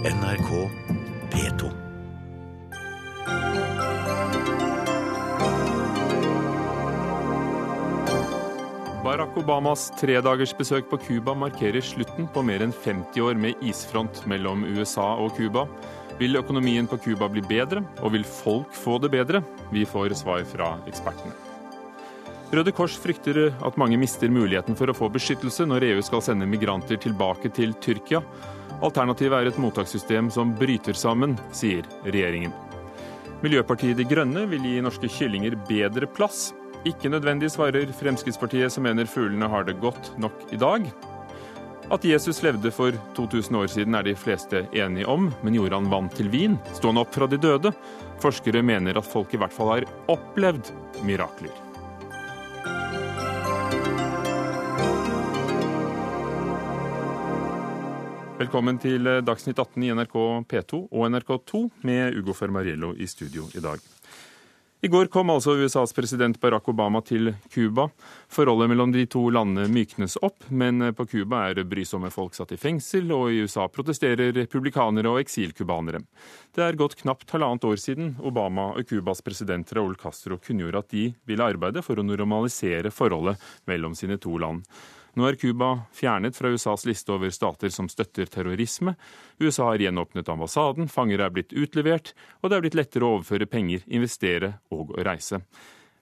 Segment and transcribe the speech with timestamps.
[0.00, 0.70] NRK
[1.30, 1.66] P2.
[9.04, 14.64] Barack Obamas tredagersbesøk på Cuba markerer slutten på mer enn 50 år med isfront mellom
[14.70, 15.66] USA og Cuba.
[16.16, 19.42] Vil økonomien på Cuba bli bedre, og vil folk få det bedre?
[19.68, 21.36] Vi får svar fra ekspertene.
[22.56, 26.48] Røde Kors frykter at mange mister muligheten for å få beskyttelse når EU skal sende
[26.48, 28.24] migranter tilbake til Tyrkia.
[28.80, 32.54] Alternativet er et mottakssystem som bryter sammen, sier regjeringen.
[33.44, 36.50] Miljøpartiet De Grønne vil gi norske kyllinger bedre plass.
[36.88, 40.88] Ikke nødvendig, svarer Fremskrittspartiet, som mener fuglene har det godt nok i dag.
[41.90, 45.90] At Jesus levde for 2000 år siden er de fleste enige om, men gjorde han
[45.92, 46.56] vann til vin?
[46.76, 47.74] Sto han opp fra de døde?
[48.22, 50.72] Forskere mener at folk i hvert fall har opplevd
[51.04, 51.69] mirakler.
[58.40, 60.14] Velkommen til Dagsnytt 18 i NRK
[60.48, 63.82] P2 og NRK2 med Ugo Fermariello i studio i dag.
[64.80, 67.90] I går kom altså USAs president Barack Obama til Cuba.
[68.32, 72.58] Forholdet mellom de to landene myknes opp, men på Cuba er brysomme folk satt i
[72.62, 76.00] fengsel, og i USA protesterer republikanere og eksilcubanere.
[76.56, 80.96] Det er gått knapt halvannet år siden Obama og Cubas president Raúl Castro kunngjorde at
[80.96, 83.36] de ville arbeide for å normalisere forholdet
[83.68, 84.64] mellom sine to land.
[85.18, 88.94] Nå er Cuba fjernet fra USAs liste over stater som støtter terrorisme.
[89.42, 93.48] USA har gjenåpnet ambassaden, fanger er blitt utlevert, og det er blitt lettere å overføre
[93.50, 95.42] penger, investere og å reise.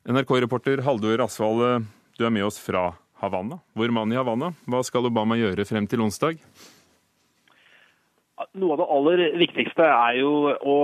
[0.09, 1.87] NRK-reporter Haldor Asvald,
[2.19, 2.91] du er med oss fra
[3.23, 3.63] Havanna.
[3.73, 6.37] Vår mann i Havanna, hva skal Obama gjøre frem til onsdag?
[8.61, 10.77] Noe av det aller viktigste er jo å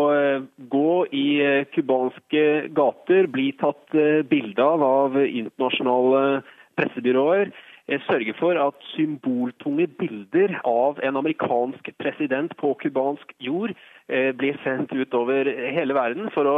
[0.73, 1.29] gå i
[1.77, 2.43] cubanske
[2.75, 3.95] gater, bli tatt
[4.27, 6.43] bilde av av internasjonale
[6.75, 7.53] pressebyråer
[7.89, 13.75] sørge for at symboltunge bilder av en amerikansk president på cubansk jord
[14.09, 16.57] blir sendt utover hele verden for å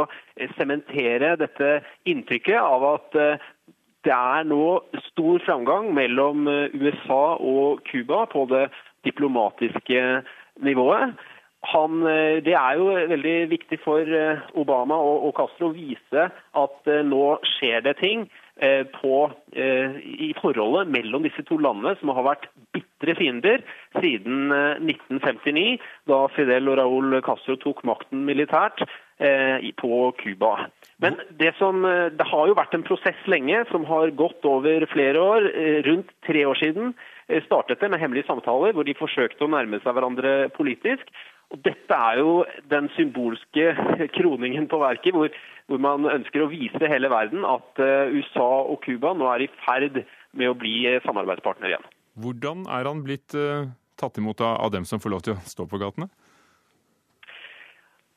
[0.55, 3.19] sementere dette inntrykket av at
[4.07, 4.79] det er nå
[5.09, 8.69] stor framgang mellom USA og Cuba på det
[9.03, 10.03] diplomatiske
[10.63, 11.17] nivået.
[11.73, 12.03] Han,
[12.45, 14.07] det er jo veldig viktig for
[14.55, 17.23] Obama og Castro å vise at nå
[17.57, 18.29] skjer det ting
[18.97, 19.15] på,
[19.53, 23.61] i forholdet mellom disse to landene, som har vært bitre fiender
[23.99, 25.77] siden 1959,
[26.09, 28.81] da Fidel og Raúl Castro tok makten militært
[29.81, 30.51] på Cuba.
[31.01, 35.21] Men det, som, det har jo vært en prosess lenge, som har gått over flere
[35.21, 35.49] år.
[35.85, 36.93] Rundt tre år siden
[37.45, 41.09] startet det med hemmelige samtaler, hvor de forsøkte å nærme seg hverandre politisk.
[41.53, 42.31] Og Dette er jo
[42.71, 43.69] den symbolske
[44.17, 45.31] kroningen på verket, hvor,
[45.69, 47.79] hvor, man ønsker å vise hele verden at
[48.11, 50.01] USA og Cuba nå er i ferd
[50.37, 51.87] med å bli samarbeidspartner igjen.
[52.17, 53.69] Hvordan er han blitt uh,
[53.99, 56.09] tatt imot av, av dem som får lov til å stå på gatene?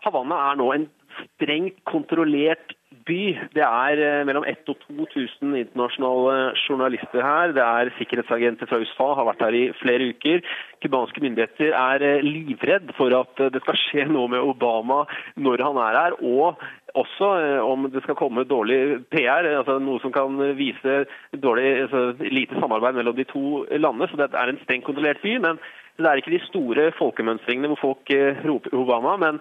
[0.04, 0.86] Havanna er nå en
[1.20, 2.74] strengt kontrollert
[3.10, 3.20] by.
[3.56, 7.54] Det er mellom 1000 og 2000 internasjonale journalister her.
[7.56, 10.44] Det er sikkerhetsagenter fra USA, har vært her i flere uker.
[10.82, 15.02] Cubanske myndigheter er livredd for at det skal skje noe med Obama
[15.36, 16.20] når han er her.
[16.22, 16.62] og
[16.94, 17.26] også
[17.62, 21.04] om det skal komme dårlig PR, altså noe som kan vise
[21.42, 24.08] dårlig, altså, lite samarbeid mellom de to landene.
[24.10, 25.38] Så det er en strengt kontrollert by.
[25.38, 25.60] men
[26.00, 28.12] det er ikke de store folkemønstringene hvor folk
[28.48, 29.16] roper Obama.
[29.16, 29.40] men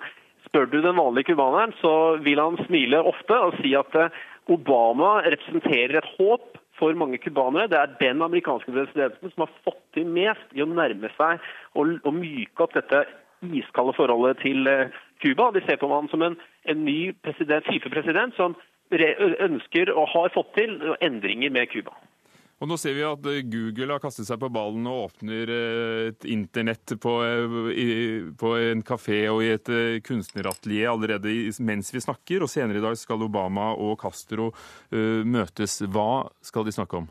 [0.49, 3.93] Spør du den vanlige cubaneren, så vil han smile ofte og si at
[4.49, 7.69] Obama representerer et håp for mange cubanere.
[7.69, 11.43] Det er den amerikanske presidenten som har fått til mest i å nærme seg
[11.77, 13.03] og, myke opp dette
[13.45, 14.65] iskalde forholdet til
[15.21, 15.51] Cuba.
[15.53, 18.57] De ser på ham som en, en ny president, FIFA-president som
[18.89, 21.93] ønsker og har fått til endringer med Cuba.
[22.59, 25.51] Og Nå ser vi at Google har kastet seg på ballen og åpner
[26.09, 27.13] et internett på,
[28.41, 29.71] på en kafé og i et
[30.03, 31.31] kunstneratelier allerede
[31.63, 32.43] mens vi snakker.
[32.43, 34.49] Og senere i dag skal Obama og Castro
[34.91, 35.77] møtes.
[35.87, 37.07] Hva skal de snakke om?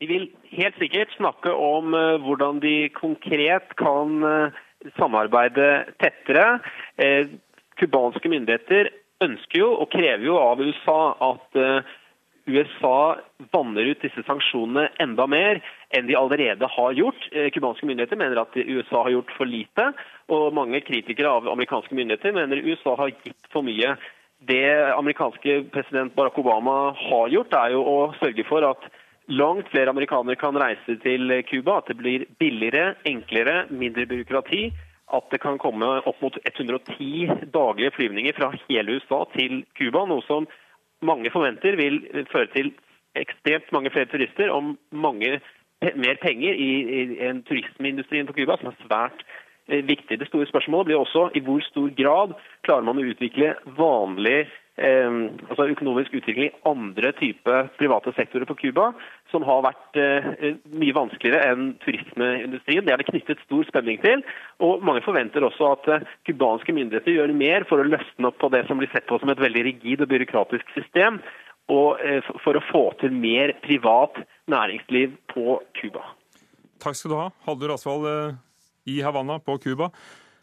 [0.00, 1.90] De vil helt sikkert snakke om
[2.22, 4.22] hvordan de konkret kan
[5.00, 5.66] samarbeide
[5.98, 6.60] tettere.
[7.80, 8.94] Cubanske myndigheter
[9.26, 11.58] ønsker jo og krever jo av USA at
[12.50, 13.18] USA
[13.52, 15.60] vanner ut disse sanksjonene enda mer
[15.96, 17.26] enn de allerede har gjort.
[17.54, 19.90] Cubanske myndigheter mener at USA har gjort for lite,
[20.30, 23.94] og mange kritikere av amerikanske myndigheter mener USA har gitt for mye.
[24.40, 24.64] Det
[24.96, 28.86] amerikanske president Barack Obama har gjort, er jo å sørge for at
[29.30, 34.70] langt flere amerikanere kan reise til Cuba, at det blir billigere, enklere, mindre byråkrati.
[35.10, 40.22] At det kan komme opp mot 110 daglige flyvninger fra hele USA til Cuba, noe
[40.28, 40.46] som
[41.02, 42.00] mange forventer vil
[42.32, 42.72] føre til
[43.18, 45.40] ekstremt mange flere turister og mange
[45.96, 46.70] mer penger i,
[47.00, 49.24] i en turismeindustrien på Cuba, som er svært
[49.86, 50.18] viktig.
[50.20, 52.34] Det store spørsmålet blir også i hvor stor grad
[52.66, 54.44] klarer man å utvikle vanlig
[54.80, 55.18] eh,
[55.48, 58.90] altså økonomisk utvikling i andre typer private sektorer på Cuba,
[59.32, 62.86] som har vært eh, mye vanskeligere enn turismeindustrien.
[62.86, 64.24] Det er det knyttet stor spenning til.
[64.64, 68.64] og Mange forventer også at eh, myndigheter gjør mer for å løsne opp på det
[68.68, 71.20] som blir sett på som et veldig rigid og byråkratisk system,
[71.70, 74.18] og eh, for å få til mer privat
[74.50, 76.02] næringsliv på Cuba.
[76.80, 78.38] Takk skal du ha, Haldur Asvald eh,
[78.90, 79.90] i Havanna på Cuba.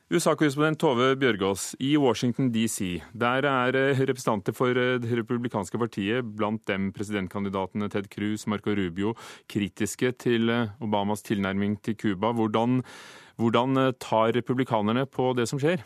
[0.08, 3.02] USA-korrespondent Tove Bjørgaas i Washington DC.
[3.12, 8.72] Der er eh, representanter for eh, Det republikanske partiet, blant dem presidentkandidatene Ted Cruz, Marco
[8.72, 9.18] Rubio,
[9.52, 12.32] kritiske til eh, Obamas tilnærming til Cuba.
[12.32, 12.84] Hvordan,
[13.36, 15.84] hvordan tar republikanerne på det som skjer?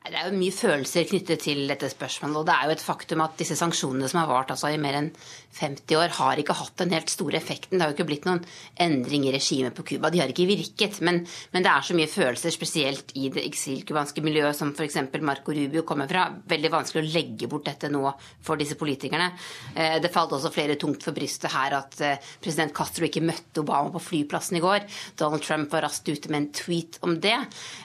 [0.00, 2.38] Det er jo mye følelser knyttet til dette spørsmålet.
[2.40, 4.96] Og det er jo et faktum at disse sanksjonene som har vart altså, i mer
[4.96, 5.10] enn
[5.58, 7.76] 50 år, har ikke hatt den helt store effekten.
[7.76, 8.40] Det har jo ikke blitt noen
[8.80, 10.08] endring i regimet på Cuba.
[10.08, 11.02] De har ikke virket.
[11.04, 11.20] Men,
[11.52, 14.96] men, det er så mye følelser, spesielt i det eksilcubanske miljøet, som f.eks.
[15.20, 16.24] Marco Rubio kommer fra.
[16.48, 18.06] Veldig vanskelig å legge bort dette nå
[18.46, 19.28] for disse politikerne.
[19.74, 23.60] Eh, det falt også flere tungt for brystet her at eh, president Castro ikke møtte
[23.60, 24.88] Obama på flyplassen i går.
[25.20, 27.36] Donald Trump var raskt ute med en tweet om det.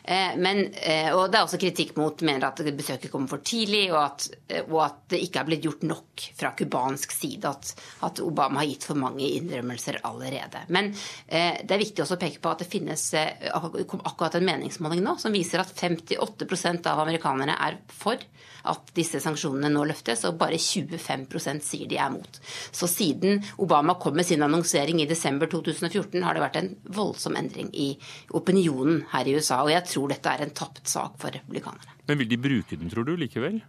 [0.07, 0.63] Eh, men,
[1.11, 4.27] og det er også kritikk mot mot mener at besøket kommer for tidlig, og at,
[4.67, 7.51] og at det ikke er blitt gjort nok fra cubansk side.
[7.51, 7.73] At,
[8.07, 10.65] at, Obama har gitt for mange innrømmelser allerede.
[10.75, 10.91] Men
[11.27, 15.03] eh, det er viktig også å peke på at det finnes eh, akkurat en meningsmåling
[15.05, 18.21] nå som viser at 58% av amerikanerne er for
[18.71, 22.39] at disse sanksjonene nå løftes, og bare 25% sier de er mot.
[22.75, 27.37] Så siden Obama kom med sin annonsering i desember 2014, har det vært en voldsom
[27.39, 27.93] endring i
[28.37, 29.61] opinionen her i USA.
[29.63, 31.95] Og jeg tror dette er en tapt sak for republikanerne.
[32.05, 33.61] Men vil de bruke den, tror du, likevel?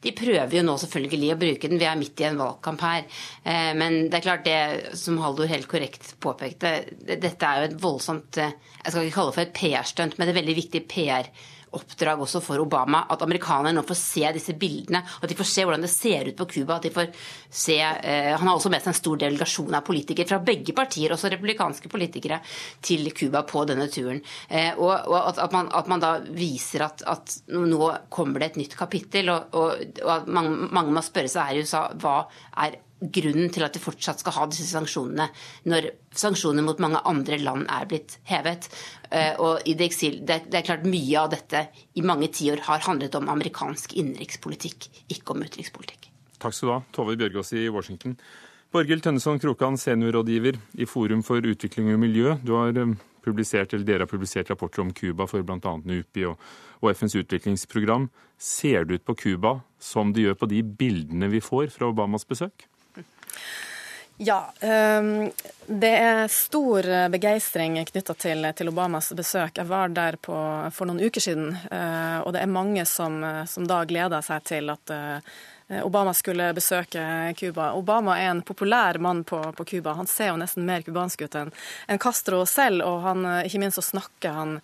[0.00, 3.06] De prøver jo nå selvfølgelig å bruke den, vi er midt i en valgkamp her.
[3.44, 6.72] Eh, men det er klart det som Haldor helt korrekt påpekte,
[7.04, 10.28] dette er jo et voldsomt eh, Jeg skal ikke kalle det for et PR-stunt, men
[10.28, 13.04] det er veldig viktig PR-stunt oppdrag også for Obama.
[13.10, 16.38] At amerikanerne nå får se disse bildene, at de får se hvordan det ser ut
[16.38, 16.76] på Cuba.
[16.76, 17.10] at de får
[17.50, 21.10] se, eh, Han har også med seg en stor delegasjon av politikere fra begge partier,
[21.12, 22.40] også republikanske politikere,
[22.82, 24.22] til Cuba på denne turen.
[24.48, 28.52] Eh, og, og at, at, man, at, man, da viser at, at, nå kommer det
[28.52, 31.88] et nytt kapittel, og, og, og at mange, mange må spørre seg her i USA
[31.94, 32.24] hva
[32.64, 35.28] er grunnen til at de fortsatt skal ha disse sanksjonene,
[35.70, 38.68] når sanksjoner mot mange andre land er blitt hevet.
[39.10, 41.66] Eh, og det, eksil, det, er klart Mye av dette
[41.96, 46.10] i mange tiår har handlet om amerikansk innenrikspolitikk, ikke om utenrikspolitikk.
[46.40, 48.16] Takk skal du ha, Tove Bjørgaas i Washington.
[48.70, 52.36] Borghild Tønneson Krokan, seniorrådgiver i Forum for utvikling og miljø.
[52.46, 55.76] Du har eh, publisert, eller Dere har publisert rapporter om Cuba for bl.a.
[55.84, 56.50] NUPI og,
[56.80, 58.08] og FNs utviklingsprogram.
[58.40, 62.28] Ser det ut på Cuba som det gjør på de bildene vi får fra Obamas
[62.28, 62.69] besøk?
[64.20, 65.30] Ja, ehm,
[65.64, 69.56] det er stor begeistring knytta til, til, Obamas besøk.
[69.56, 70.36] Jeg var der på,
[70.76, 73.16] for noen uker siden, eh, og det er mange som,
[73.48, 77.02] som da gleder seg til at eh, Eh, Obama skulle besøke
[77.38, 77.72] Cuba.
[77.78, 79.92] Obama er en populær mann på Cuba.
[79.92, 81.52] Han ser jo nesten mer cubansk ut enn
[81.86, 84.56] en Castro selv, og han, eh, ikke minst så snakker han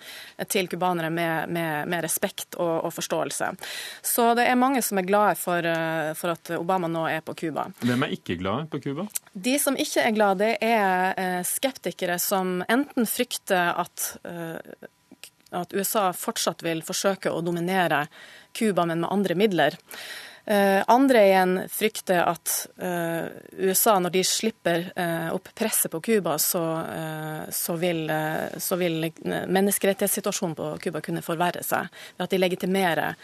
[0.51, 3.53] til cubanere med, med, med, respekt og, og, forståelse.
[4.03, 7.37] Så det er mange som er glade for, eh, for at Obama nå er på
[7.39, 7.69] Cuba.
[7.87, 9.07] Hvem er ikke glade på Cuba?
[9.33, 14.13] De som ikke er glade, det er skeptikere som enten frykter at
[15.55, 18.07] at USA fortsatt vil forsøke å dominere
[18.57, 19.77] Cuba, men med andre midler.
[20.49, 23.25] Eh, andre igjen frykter at eh,
[23.67, 26.63] USA, når de slipper eh, opp presset på Cuba, så,
[27.51, 28.05] så, vil,
[28.63, 33.17] så vil menneskerettighetssituasjonen på Cuba kunne forverre seg ved at de legitimerer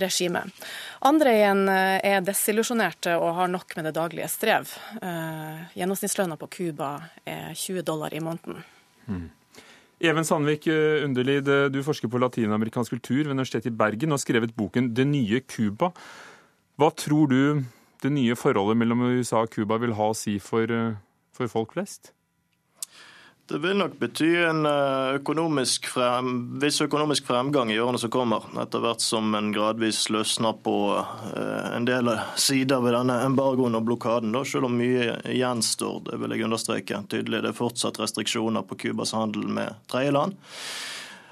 [0.00, 0.64] regimet.
[1.04, 4.70] Andre igjen er desillusjonerte og har nok med det daglige strev.
[5.76, 6.92] Gjennomsnittslønna på Cuba
[7.26, 8.62] er 20 dollar i måneden.
[9.10, 9.26] Mm.
[10.06, 14.56] Even Sandvik Underlid, du forsker på latinamerikansk kultur ved Universitetet i Bergen og har skrevet
[14.56, 15.92] boken 'Det nye Cuba'.
[16.76, 17.64] Hva tror du
[18.04, 20.98] det nye forholdet mellom USA og Cuba vil ha å si for, eh,
[21.32, 22.12] for folk flest?
[23.46, 28.42] Det vil nok bety en eh, økonomisk frem, viss økonomisk fremgang i årene som kommer,
[28.58, 33.86] etter hvert som en gradvis løsner på eh, en del sider ved denne embargoen og
[33.86, 34.34] blokaden.
[34.34, 37.44] Da, selv om mye gjenstår, det vil jeg understreke tydelig.
[37.46, 40.34] Det er fortsatt restriksjoner på Cubas handel med tredjeland.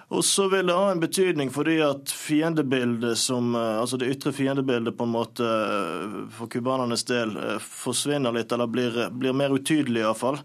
[0.09, 4.35] Og så vil det ha en betydning fordi at fiendebildet som, eh, altså det ytre
[4.37, 9.55] fiendebildet på en måte eh, for cubanernes del eh, forsvinner litt, eller blir, blir mer
[9.55, 10.41] utydelig iallfall.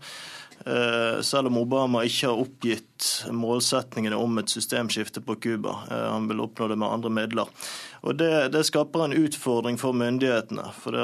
[1.24, 5.78] Selv om Obama ikke har oppgitt målsetningene om et systemskifte på Cuba.
[5.88, 7.54] Han vil oppnå det med andre midler.
[8.02, 10.64] Og det, det skaper en utfordring for myndighetene.
[10.80, 10.96] For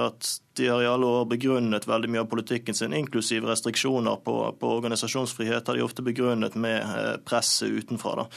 [0.55, 4.71] de har i alle år begrunnet veldig mye av politikken sin, inklusiv restriksjoner på, på
[4.77, 8.15] organisasjonsfrihet, har de ofte begrunnet med eh, presset utenfra.
[8.21, 8.27] Da.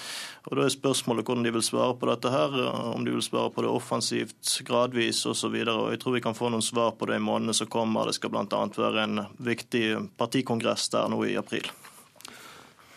[0.51, 2.59] Og Da er spørsmålet hvordan de vil svare på dette, her,
[2.97, 5.55] om de vil svare på det offensivt, gradvis osv.
[5.63, 8.11] Jeg tror vi kan få noen svar på det i månedene som kommer.
[8.11, 8.65] Det skal bl.a.
[8.75, 9.85] være en viktig
[10.19, 11.71] partikongress der nå i april.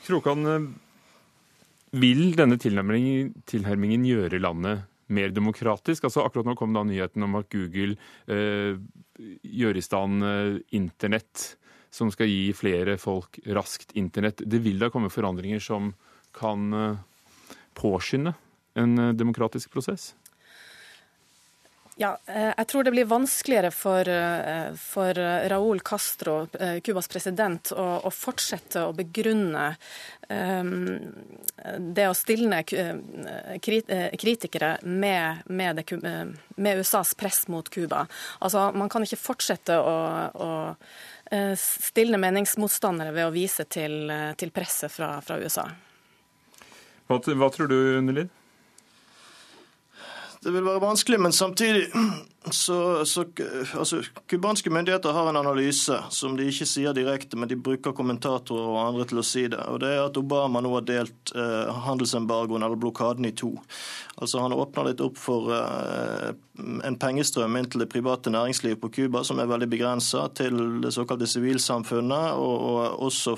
[0.07, 0.71] Krokan,
[1.91, 6.07] vil denne tilnærmingen gjøre landet mer demokratisk?
[6.07, 7.97] Altså Akkurat nå kom da nyheten om at Google
[8.31, 8.79] eh,
[9.43, 11.51] gjør i stand eh, internett
[11.91, 14.43] som skal gi flere folk raskt internett.
[14.47, 15.91] Det vil da komme forandringer som
[16.35, 17.01] kan eh,
[17.77, 18.33] påskynde
[18.79, 20.13] en eh, demokratisk prosess?
[21.99, 25.13] Ja, eh, jeg tror det blir vanskeligere for, eh, for
[25.51, 26.47] Raúl Castro,
[26.83, 29.75] Cubas president, å, å, fortsette å begrunne
[30.29, 30.97] um,
[31.77, 32.63] det å stilne
[33.61, 35.85] kritikere med, med, det,
[36.55, 38.07] med, USAs press mot Cuba.
[38.39, 39.95] Altså, man kan ikke fortsette å,
[40.31, 40.51] å
[41.59, 45.67] stilne meningsmotstandere ved å vise til, til presset fra, fra USA.
[47.11, 48.31] Hva, hva tror du, Underlid?
[50.41, 51.87] Det vil være vanskelig, men samtidig
[52.49, 53.25] så, så
[53.77, 58.71] altså, Cubanske myndigheter har en analyse som de ikke sier direkte, men de bruker kommentatorer
[58.71, 59.59] og andre til å si det.
[59.69, 63.53] og Det er at Obama nå har delt eh, handelsembargoen eller blokaden i to.
[64.17, 66.31] Altså Han åpner litt opp for eh,
[66.83, 70.91] en pengestrøm inn til det private næringslivet på Cuba som er veldig begrensa, til det
[70.93, 73.35] såkalte sivilsamfunnet, og, og, også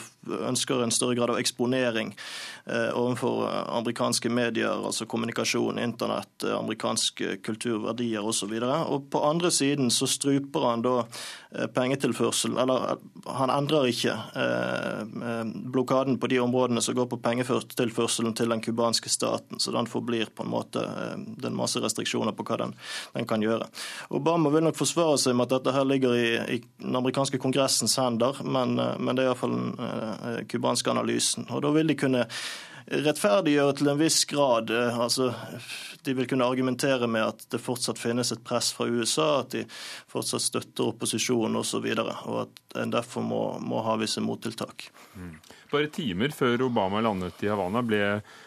[0.47, 2.13] ønsker en større grad av eksponering
[2.65, 3.45] eh, overfor
[3.77, 8.55] amerikanske medier, altså kommunikasjon, internett, eh, amerikanske kulturverdier osv.
[8.63, 10.93] Og på andre siden så struper han da
[11.51, 13.03] eh, pengetilførsel, eller eh,
[13.37, 19.09] han endrer ikke eh, blokaden på de områdene som går på pengetilførselen til den cubanske
[19.09, 19.59] staten.
[19.59, 20.83] Så den forblir på en måte
[21.37, 22.75] Det er masse restriksjoner på hva den,
[23.13, 23.69] den, kan gjøre.
[24.09, 27.95] Obama vil nok forsvare seg med at dette her ligger i, i den amerikanske kongressens
[27.99, 31.47] hender, men, men det er iallfall den cubanske analysen.
[31.49, 32.27] Og da vil de kunne
[32.87, 34.71] rettferdiggjøre til en viss grad.
[34.71, 35.33] altså
[36.03, 39.63] de vil kunne argumentere med at det fortsatt finnes et press fra USA, at de
[40.11, 44.89] fortsatt støtter opposisjonen osv., og, så og at en derfor må, må ha visse mottiltak.
[45.15, 45.37] Mm.
[45.71, 48.41] Bare timer før Obama landet i Havana, ble Eh,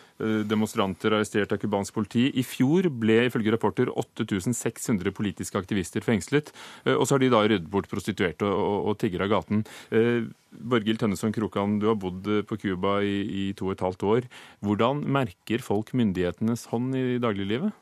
[0.49, 2.26] demonstranter arrestert av cubansk politi.
[2.35, 6.52] I fjor ble ifølge rapporter 8600 politiske aktivister fengslet.
[6.85, 9.64] Eh, og så har de da ryddet bort prostituerte og, og, og tiggere av gaten.
[9.90, 14.06] Eh, Borghild Tønneson Krokan, du har bodd på Cuba i, i to og et halvt
[14.08, 14.28] år.
[14.64, 17.75] Hvordan merker folk myndighetenes hånd i dagliglivet?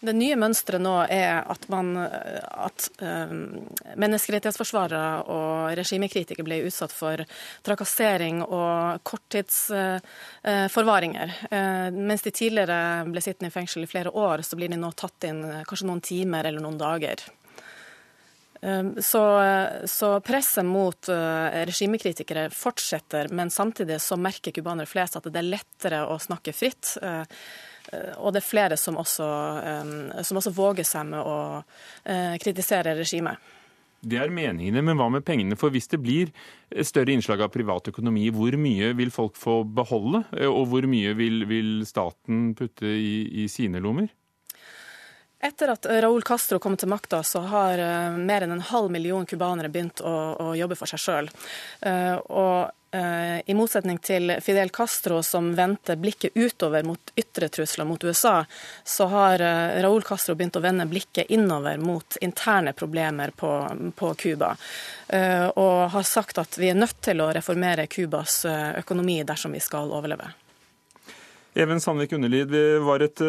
[0.00, 3.28] Det nye mønsteret nå er at, man, at uh,
[4.00, 7.20] menneskerettighetsforsvarere og regimekritikere ble utsatt for
[7.66, 11.28] trakassering og korttidsforvaringer.
[11.28, 14.76] Uh, uh, mens de tidligere ble sittende i fengsel i flere år, så blir de
[14.80, 17.20] nå tatt inn kanskje noen timer eller noen dager.
[19.00, 19.40] Så,
[19.88, 26.04] så, presset mot regimekritikere fortsetter, men samtidig så merker cubanere flest at det er lettere
[26.04, 27.00] å snakke fritt.
[27.00, 27.24] Eh,
[28.18, 29.30] og det er flere som også,
[29.64, 31.38] eh, som også våger seg med å
[32.04, 33.40] eh, kritisere regimet.
[34.00, 35.58] Det er meningene, men hva med pengene?
[35.60, 36.30] For hvis det blir
[36.88, 40.22] større innslag av privat økonomi, hvor mye vil folk få beholde?
[40.48, 44.08] Og hvor mye vil, vil staten putte i, i, sine lommer?
[45.40, 47.80] Etter at Raúl Castro kom til makta, så har
[48.18, 51.30] mer enn en halv million cubanere begynt å, å jobbe for seg sjøl.
[52.28, 58.04] Og Eh, I motsetning til Fidel Castro, som vendte blikket utover mot ytre trusler mot
[58.04, 58.44] USA,
[58.84, 64.56] så har eh, Raúl Castro begynt å vende blikket innover mot interne problemer på Cuba.
[65.06, 68.42] Eh, og har sagt at vi er nødt til å reformere Cubas
[68.82, 70.32] økonomi dersom vi skal overleve.
[71.54, 73.22] Even Sandvik Underlid, vi var et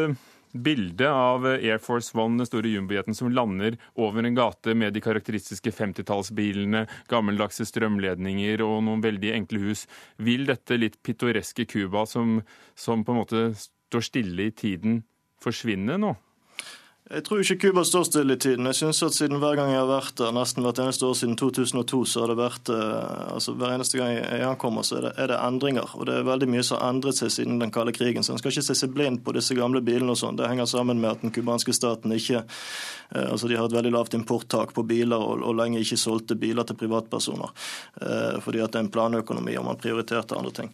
[0.51, 5.03] bilde av Air Force One, den store jumbojeten som lander over en gate med de
[5.03, 9.86] karakteristiske 50-tallsbilene, gammeldagse strømledninger og noen veldig enkle hus.
[10.17, 12.39] Vil dette litt pittoreske Cuba, som,
[12.75, 15.01] som på en måte står stille i tiden,
[15.41, 16.15] forsvinne nå?
[17.12, 18.68] Jeg tror ikke Cuba står stille i tiden.
[18.70, 21.36] Jeg synes at siden Hver gang jeg har vært der, nesten hvert eneste år siden
[21.36, 25.12] 2002, så har det vært eh, altså Hver eneste gang jeg ankommer, så er det,
[25.20, 25.91] er det, endringer.
[25.98, 28.24] Og det er veldig mye som har endret seg siden den kalde krigen.
[28.24, 30.39] Så en skal ikke se seg blind på disse gamle bilene og sånn.
[30.39, 33.91] Det henger sammen med at den cubanske staten ikke eh, Altså de har et veldig
[33.91, 37.51] lavt importtak på biler og, og lenge ikke solgte biler til privatpersoner.
[38.08, 40.72] Eh, fordi at det er en planøkonomi og man prioriterte andre ting.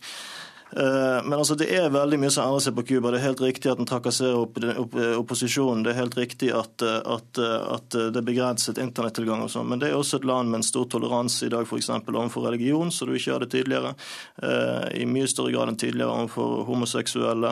[0.71, 3.11] Eh, men altså, det er veldig mye som endrer seg på Cuba.
[3.13, 5.85] Det er helt riktig at den trakasserer opp, opp, opposisjonen.
[5.85, 9.69] Det er helt riktig at, eh, at, eh, at det er begrenset internettilgang og sånn.
[9.71, 11.89] Men det er også et land med en stor toleranse i dag f.eks.
[12.03, 13.93] overfor religion, så du ikke hadde tidligere.
[14.97, 17.51] I mye større grad enn tidligere overfor homoseksuelle.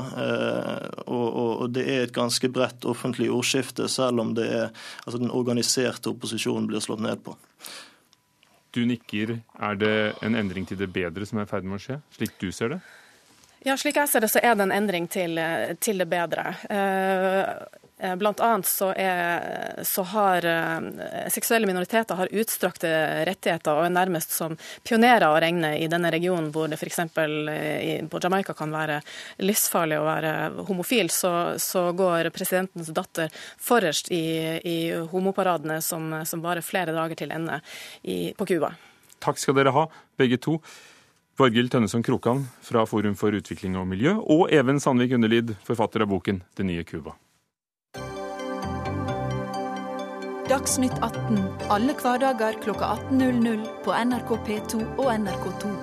[1.05, 4.69] Og, og, og det er et ganske bredt offentlig ordskifte, selv om det er,
[5.05, 7.35] altså den organiserte opposisjonen blir slått ned på.
[8.75, 9.37] Du nikker.
[9.55, 9.95] Er det
[10.25, 12.75] en endring til det bedre som er i ferd med å skje, slik du ser
[12.75, 12.81] det?
[13.65, 15.39] Ja, Slik jeg ser det, så er det en endring til,
[15.81, 16.51] til det bedre.
[17.97, 22.89] Eh, blant annet så, er, så har eh, seksuelle minoriteter har utstrakte
[23.25, 26.99] rettigheter og er nærmest som pionerer å regne i denne regionen, hvor det f.eks.
[27.23, 28.99] Eh, på Jamaica kan være
[29.39, 30.33] livsfarlig å være
[30.67, 31.09] homofil.
[31.13, 31.31] Så,
[31.63, 34.25] så går presidentens datter forrest i,
[34.59, 34.77] i
[35.13, 37.61] homoparadene som, som varer flere dager til ende
[38.03, 38.73] i, på Cuba.
[39.23, 39.87] Takk skal dere ha,
[40.19, 40.59] begge to.
[41.35, 46.07] Borghild Tønneson Krokan fra Forum for utvikling og miljø, og Even Sandvik Underlid, forfatter av
[46.07, 47.11] boken 'Det nye Cuba'.
[50.47, 55.73] Dagsnytt 18 alle hverdager kl 18.00 på NRK P2 og NRK2.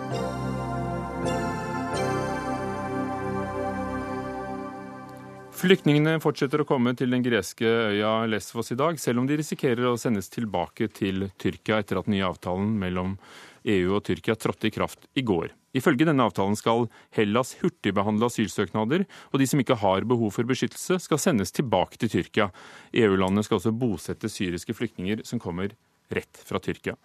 [5.53, 9.85] Flyktningene fortsetter å komme til den greske øya Lesvos i dag, selv om de risikerer
[9.85, 13.19] å sendes tilbake til Tyrkia etter at den nye avtalen mellom
[13.65, 15.53] EU og Tyrkia trådte i kraft i går.
[15.77, 20.99] Ifølge denne avtalen skal Hellas hurtigbehandle asylsøknader, og de som ikke har behov for beskyttelse,
[21.01, 22.51] skal sendes tilbake til Tyrkia.
[22.93, 25.73] EU-landet skal også bosette syriske flyktninger som kommer
[26.13, 26.99] rett fra Tyrkia.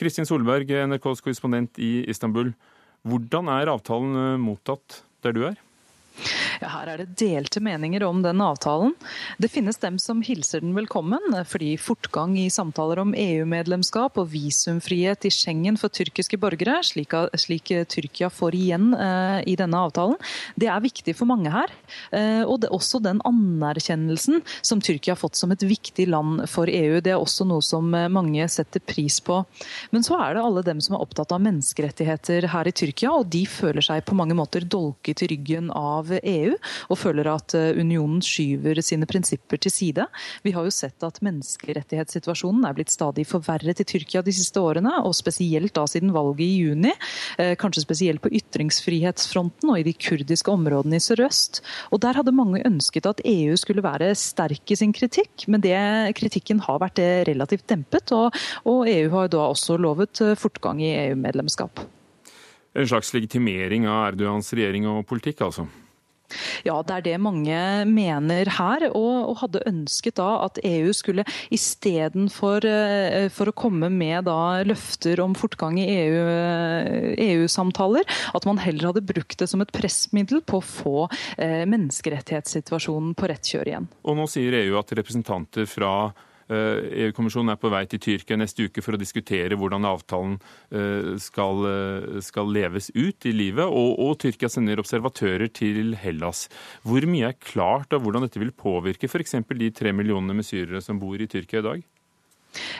[0.00, 2.52] Kristin Solberg, NRKs korrespondent i Istanbul.
[3.08, 5.56] Hvordan er avtalen eh, mottatt der du er?
[6.62, 8.92] Ja, her er det delte meninger om den avtalen.
[9.42, 15.26] Det finnes dem som hilser den velkommen, fordi fortgang i samtaler om EU-medlemskap og visumfrihet
[15.26, 20.18] i Schengen for tyrkiske borgere, slik, slik Tyrkia får igjen eh, i denne avtalen,
[20.58, 21.72] det er viktig for mange her.
[22.14, 26.44] Eh, og det er også den anerkjennelsen som Tyrkia har fått som et viktig land
[26.50, 27.00] for EU.
[27.02, 29.42] Det er også noe som eh, mange setter pris på.
[29.90, 33.30] Men så er det alle dem som er opptatt av menneskerettigheter her i Tyrkia, og
[33.32, 36.56] de føler seg på mange måter dolket i ryggen av EU.
[36.90, 40.06] og føler at eh, unionen skyver sine prinsipper til side.
[40.42, 44.94] Vi har jo sett at menneskerettighetssituasjonen er blitt stadig forverret i Tyrkia de siste årene,
[45.06, 46.92] og spesielt da siden valget i juni.
[47.38, 51.62] Eh, kanskje spesielt på ytringsfrihetsfronten og i de kurdiske områdene i sørøst.
[51.92, 55.76] Og Der hadde mange ønsket at EU skulle være sterk i sin kritikk, men det,
[56.18, 58.12] kritikken har vært eh, relativt dempet.
[58.16, 58.34] Og,
[58.68, 61.84] og EU har da også lovet fortgang i EU-medlemskap.
[62.72, 65.66] En slags legitimering av Erdogans regjering og politikk, altså?
[66.66, 71.24] Ja, det er det mange mener her, og, og hadde ønsket da at EU skulle
[71.54, 75.86] istedenfor eh, for å komme med da løfter om fortgang i
[77.22, 80.98] EU-samtaler, EU at man heller hadde brukt det som et pressmiddel på å få
[81.36, 83.88] eh, menneskerettighetssituasjonen på rett kjør igjen.
[84.06, 88.66] Og nå sier EU at representanter fra Eh, EU-kommisjonen er på vei til Tyrkia neste
[88.68, 90.38] uke for å diskutere hvordan avtalen
[90.74, 96.46] eh, skal, eh, skal leves ut i livet, og, og, Tyrkia sender observatører til Hellas.
[96.86, 99.38] Hvor mye er klart av hvordan dette vil påvirke f.eks.
[99.48, 101.88] de tre millionene med syrere som bor i Tyrkia i dag?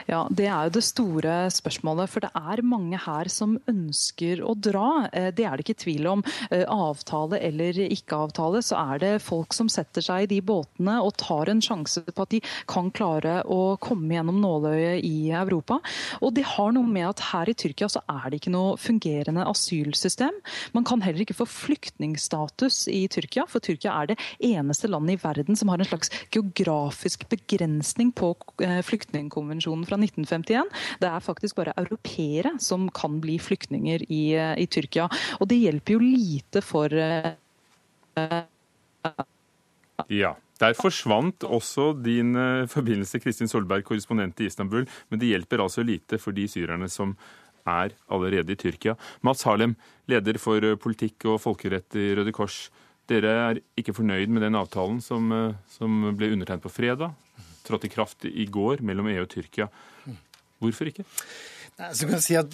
[0.07, 2.09] Ja, Det er jo det store spørsmålet.
[2.11, 5.09] For det er mange her som ønsker å dra.
[5.13, 6.23] Eh, det er det ikke tvil om.
[6.51, 10.99] Eh, avtale eller ikke avtale, så er det folk som setter seg i de båtene
[11.03, 15.79] og tar en sjanse på at de kan klare å komme gjennom nåløyet i Europa.
[16.21, 19.45] Og det har noe med at her i Tyrkia så er det ikke noe fungerende
[19.49, 20.35] asylsystem.
[20.73, 25.23] Man kan heller ikke få flyktningstatus i Tyrkia, for Tyrkia er det eneste landet i
[25.23, 28.33] verden som har en slags geografisk begrensning på
[28.63, 30.69] eh, flyktningkonvensjonen konvensjonen fra 1951.
[30.99, 35.09] Det er faktisk bare europeere som kan bli flyktninger i, i Tyrkia.
[35.39, 37.33] Og det hjelper jo lite for uh,
[40.09, 40.35] Ja.
[40.59, 44.85] Der forsvant også din uh, forbindelse, Kristin Solberg, korrespondent i Istanbul.
[45.09, 47.17] Men det hjelper altså lite for de syrerne som
[47.65, 48.95] er allerede i Tyrkia.
[49.21, 49.75] Mats Harlem,
[50.07, 52.69] leder for politikk og folkerett i Røde Kors.
[53.07, 55.31] Dere er ikke fornøyd med den avtalen som,
[55.67, 57.11] som ble undertegnet på fredag?
[57.63, 59.69] Trådte i kraft i går mellom EU og Tyrkia.
[60.63, 61.05] Hvorfor ikke?
[61.73, 62.53] Så kan si at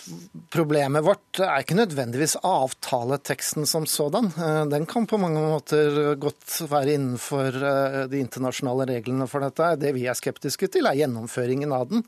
[0.53, 4.31] Problemet vårt er ikke nødvendigvis avtaleteksten som sådan.
[4.31, 9.75] Eh, den kan på mange måter godt være innenfor eh, de internasjonale reglene for dette.
[9.81, 12.05] Det vi er skeptiske til, er gjennomføringen av den.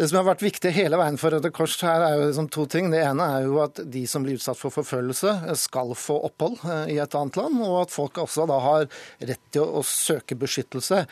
[0.00, 2.62] Det som har vært viktig hele veien for Røde Kors her, er jo liksom to
[2.72, 2.86] ting.
[2.88, 6.94] Det ene er jo at de som blir utsatt for forfølgelse, skal få opphold eh,
[6.94, 8.86] i et annet land, og at folk også da har
[9.28, 11.02] rett til å, å søke beskyttelse.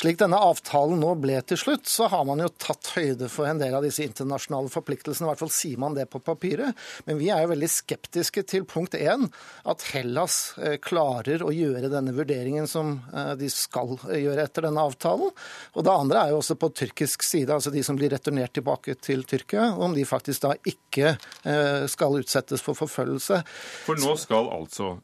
[0.00, 3.60] Slik denne avtalen nå ble til slutt, så har man jo tatt høyde for en
[3.60, 5.28] del av disse internasjonale forpliktelsene.
[5.28, 6.72] I hvert fall sier man det på papiret.
[7.04, 9.28] Men vi er jo veldig skeptiske til punkt én,
[9.68, 14.88] at Hellas eh, klarer å gjøre denne vurderingen som eh, de skal gjøre etter denne
[14.88, 15.36] avtalen.
[15.76, 18.54] Og det andre er jo også på tyrkisk side, altså de som blir returnert returnert
[18.54, 23.42] tilbake til Tyrkia, om de faktisk da ikke eh, skal utsettes for forfølgelse.
[23.86, 24.98] For nå skal altså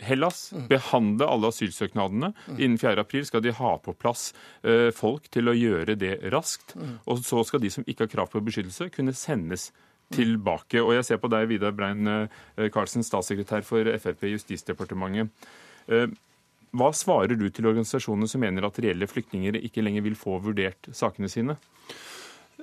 [0.00, 0.68] Hellas mm.
[0.70, 2.32] behandle alle asylsøknadene.
[2.46, 2.56] Mm.
[2.58, 4.32] Innen 4.4 skal de ha på plass
[4.64, 6.74] eh, folk til å gjøre det raskt.
[6.74, 6.98] Mm.
[7.04, 9.70] Og så skal de som ikke har krav på beskyttelse, kunne sendes
[10.14, 10.80] tilbake.
[10.80, 15.28] Og jeg ser på deg, Vidar Brein eh, Karlsen, statssekretær for Frp i Justisdepartementet.
[16.70, 20.90] Hva svarer du til organisasjonene som mener at reelle flyktninger ikke lenger vil få vurdert
[20.94, 21.56] sakene sine?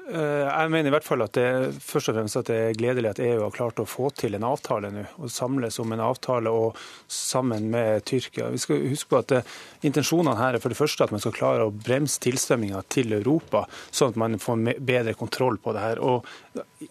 [0.07, 1.47] Eh, jeg mener i hvert fall at det,
[1.83, 4.45] først og fremst at det er gledelig at EU har klart å få til en
[4.47, 5.03] avtale nå.
[5.19, 6.77] og Samles om en avtale og
[7.11, 8.51] sammen med Tyrkia.
[8.53, 9.57] Vi skal huske på at det, eh,
[9.87, 13.67] Intensjonene her er for det første at man skal klare å bremse tilstrømminga til Europa,
[13.91, 16.01] sånn at man får bedre kontroll på det her.
[16.01, 16.25] Og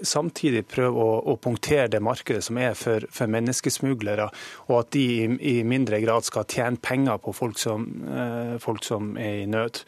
[0.02, 4.28] samtidig prøve å, å punktere det markedet som er for, for, menneskesmuglere,
[4.68, 8.86] og at de i, i, mindre grad skal tjene penger på folk som, eh, folk
[8.86, 9.82] som er i nød.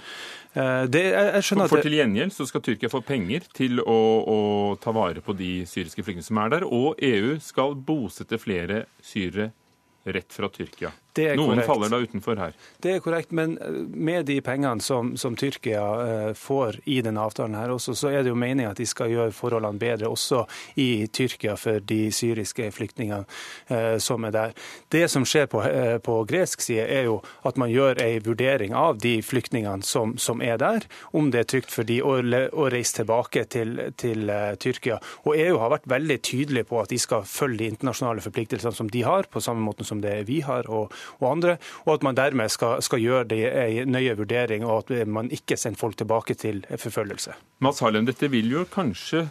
[0.57, 3.99] Eh, det, jeg, jeg for, for til gjengjeld så skal Tyrkia få penger til å,
[4.25, 4.39] å
[4.81, 9.51] ta vare på de syriske flyktningene som er der, og EU skal bosette flere syrere
[10.09, 10.93] rett fra Tyrkia.
[11.18, 11.66] Noen korrekt.
[11.66, 12.54] faller da utenfor her.
[12.83, 17.22] Det er korrekt, men eh, med de pengene som, som Tyrkia uh, får i denne
[17.22, 20.44] avtalen, her også, så er det jo meningen at de skal gjøre forholdene bedre også
[20.81, 23.24] i Tyrkia for de syriske flyktningene
[23.70, 24.57] uh, som er der.
[24.92, 25.62] Det som skjer på,
[26.04, 30.42] på, gresk side, er jo at man gjør en vurdering av de flyktningene som, som,
[30.42, 34.98] er der, om det er trygt for de å, å reise tilbake til, til Tyrkia.
[35.26, 38.90] Og EU har vært veldig tydelig på at de skal følge de internasjonale forpliktelsene som
[38.92, 40.68] de har, på samme måte som det vi har.
[40.68, 44.90] og og andre, og at man dermed skal, skal gjøre det i nøye vurdering, og
[44.90, 47.37] at man ikke sender folk tilbake til forfølgelse.
[47.64, 49.29] Mads Harlem, dette vil jo kanskje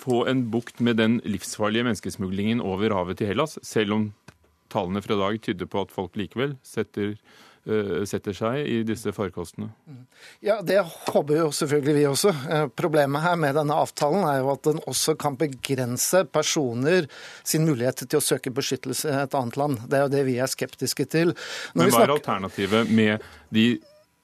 [0.00, 4.08] få en bukt med den livsfarlige menneskesmuglingen over havet til Hellas, selv om
[4.72, 7.16] tallene fra i dag tyder på at folk likevel setter
[8.08, 9.68] setter seg i disse farkostene?
[10.40, 10.80] Ja, Det
[11.12, 12.32] håper jo selvfølgelig vi også.
[12.50, 17.08] Eh, problemet her med denne avtalen er jo at den også kan begrense personer
[17.44, 19.84] sin mulighet til å søke beskyttelse i et annet land.
[19.86, 21.34] Det er jo det vi er skeptiske til.
[21.74, 23.70] Når Men hva er alternativet med de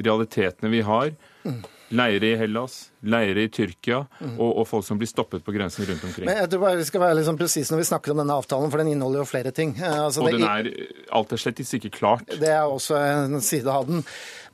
[0.01, 1.13] realitetene vi har?
[1.45, 4.33] Mm Leire i Hellas, leire i Tyrkia mm.
[4.41, 6.27] og, og, folk som blir stoppet på grensen rundt omkring.
[6.27, 8.73] Men jeg tror bare Vi skal være liksom presis når vi snakker om denne avtalen,
[8.73, 9.77] for den inneholder jo flere ting.
[9.79, 10.71] Eh, altså, og den er,
[11.15, 12.27] alt er slett ikke klart.
[12.41, 14.03] Det er også en side av den.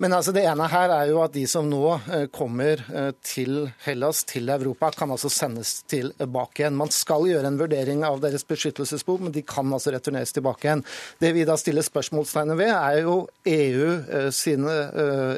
[0.03, 3.69] Men altså det ene her er jo at de som nå eh, kommer eh, til
[3.85, 6.75] Hellas, til Europa, kan altså sendes tilbake igjen.
[6.75, 10.83] Man skal gjøre en vurdering av deres beskyttelsesbehov, men de kan altså returneres tilbake igjen.
[11.23, 13.15] Det vi da stiller spørsmålstegnet ved, er jo
[13.53, 14.75] EU eh, sine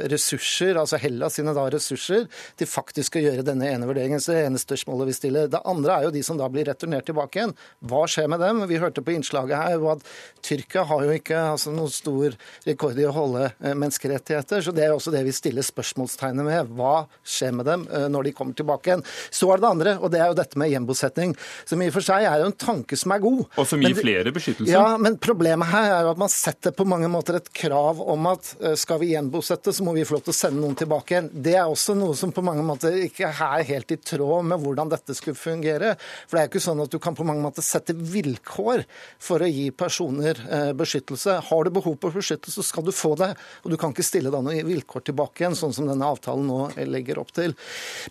[0.08, 2.24] ressurser, altså Hellas sine da ressurser,
[2.56, 4.22] til faktisk å gjøre denne ene vurderingen.
[4.22, 5.52] Så det ene spørsmålet vi stiller.
[5.52, 7.54] Det andre er jo de som da blir returnert tilbake igjen.
[7.84, 8.64] Hva skjer med dem?
[8.70, 10.08] Vi hørte på innslaget her at
[10.40, 14.62] Tyrkia har jo ikke altså, noen stor rekord i å holde menneskerettigheter rettigheter.
[14.62, 16.70] Så det er også det vi stiller spørsmålstegnet med.
[16.76, 19.04] Hva skjer med dem eh, når de kommer tilbake igjen?
[19.30, 21.34] Så er det det andre, og det er jo dette med gjenbosetting.
[21.64, 23.44] Som i og for seg er jo en tanke som er god.
[23.56, 24.72] Og som gir flere beskyttelse?
[24.72, 28.30] Ja, men problemet her er jo at man setter på mange måter et krav om
[28.30, 31.16] at eh, skal vi gjenbosette, så må vi få lov til å sende noen tilbake
[31.16, 31.30] igjen.
[31.44, 34.92] Det er også noe som på mange måter ikke er helt i tråd med hvordan
[34.92, 35.94] dette skulle fungere.
[36.26, 38.84] For det er jo ikke sånn at du kan på mange måter sette vilkår
[39.22, 41.38] for å gi personer eh, beskyttelse.
[41.48, 43.32] Har du behov for beskyttelse, så skal du få det.
[43.64, 46.60] Og du kan ikke stille da noen vilkår tilbake igjen, sånn som denne avtalen nå
[46.90, 47.56] legger opp til.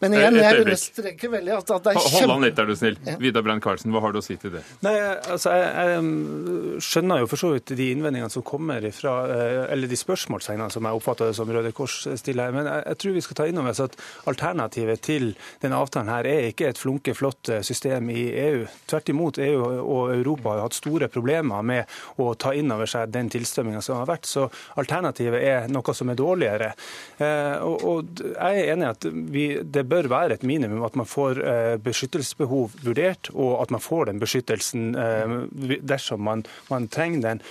[0.03, 2.17] Men igjen, jeg understreker veldig at, at det er kjempe...
[2.17, 2.99] Hold an litt, er du snill.
[3.07, 3.15] Ja.
[3.21, 4.63] Vidar Brein Karlsen, hva har du å si til det?
[4.85, 9.59] Nei, altså, jeg, jeg skjønner jo for så vidt de innvendingene som kommer ifra, eh,
[9.73, 12.55] eller de spørsmålstegnene som jeg oppfatter det som Røde Kors stiller her.
[12.55, 13.97] Men jeg, jeg tror vi skal ta inn over oss at
[14.31, 15.29] alternativet til
[15.63, 18.63] denne avtalen her er ikke et flunke flott eh, system i EU.
[18.89, 23.11] Tvert imot, EU og Europa har hatt store problemer med å ta inn over seg
[23.13, 24.29] den tilstrømminga som har vært.
[24.29, 24.47] Så
[24.79, 26.73] alternativet er noe som er dårligere.
[27.17, 31.09] Eh, og jeg er enig i at vi, det bør være et minimum at man
[31.09, 35.35] får eh, beskyttelsesbehov vurdert, og at man får den beskyttelsen eh,
[35.81, 37.43] dersom man, man trenger den.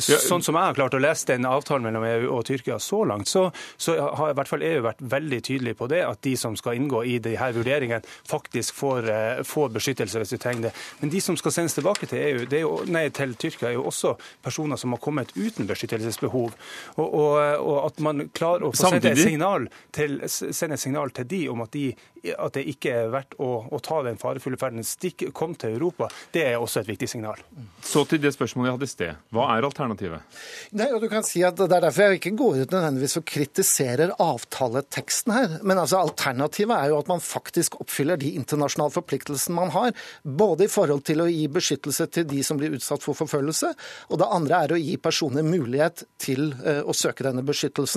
[0.00, 3.30] Sånn som jeg har klart å lese den avtalen mellom EU og Tyrkia så langt,
[3.30, 6.56] så, så har i hvert fall EU vært veldig tydelig på det, at de som
[6.58, 9.08] skal inngå i de her vurderingene, faktisk får,
[9.48, 10.74] får beskyttelse hvis de trenger det.
[11.00, 14.14] Men de som skal sendes tilbake til, EU, jo, nei, til Tyrkia, er jo også
[14.44, 16.54] personer som har kommet uten beskyttelsesbehov.
[16.96, 21.12] Og, og, og at man klarer å få sendt et, signal til, sende et signal
[21.14, 21.92] til de om at, de,
[22.34, 24.84] at det ikke er verdt å, å ta den farefulle ferden.
[24.86, 26.08] Stikk, kom til Europa.
[26.34, 27.40] Det er også et viktig signal.
[27.84, 29.22] Så til det spørsmålet jeg hadde i sted.
[29.34, 30.38] Hva er alternativet?
[30.78, 33.26] Nei, og du kan si at Det er derfor jeg ikke går ut nødvendigvis og
[33.28, 35.56] kritiserer avtaleteksten her.
[35.62, 39.92] Men altså, alternativet er jo at man faktisk oppfyller de internasjonale forpliktelsene man har.
[40.22, 43.72] Både i forhold til å gi beskyttelse til de som blir utsatt for forfølgelse,
[44.08, 47.87] og det andre er å gi personer mulighet til uh, å søke denne beskyttelsen.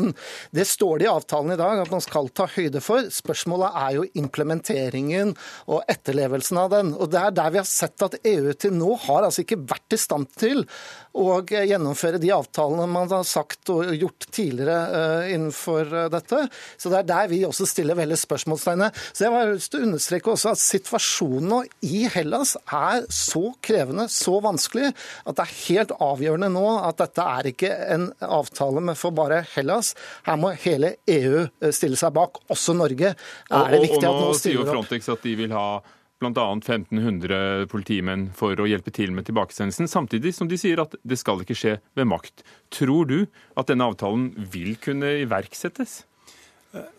[0.56, 3.10] Det står det i avtalen i dag at man skal ta høyde for.
[3.14, 5.36] Spørsmålet er jo implementeringen
[5.68, 6.94] og etterlevelsen av den.
[6.96, 9.98] Og Det er der vi har sett at EU til nå har altså ikke vært
[9.98, 10.66] i stand til
[11.18, 16.46] å gjennomføre de avtalene man har sagt og gjort tidligere uh, innenfor uh, dette.
[16.80, 18.98] Så det er der vi også stiller veldig spørsmålstegnet.
[19.12, 23.52] Så jeg har lyst til å understreke også at situasjonen nå i Hellas er så
[23.64, 24.92] krevende, så vanskelig,
[25.26, 29.42] at det er helt avgjørende nå at dette er ikke en avtale med for bare
[29.56, 29.94] Hellas.
[30.28, 33.16] Her må hele EU eh, stille seg bak, også Norge.
[33.52, 34.32] Er det viktig at nå stiller opp?
[34.32, 35.66] Og nå sier Frontex at de vil ha
[36.22, 36.46] bl.a.
[36.54, 41.42] 1500 politimenn for å hjelpe til med tilbakesendelsen, samtidig som de sier at det skal
[41.42, 42.46] ikke skje ved makt.
[42.74, 43.18] Tror du
[43.58, 46.04] at denne avtalen vil kunne iverksettes?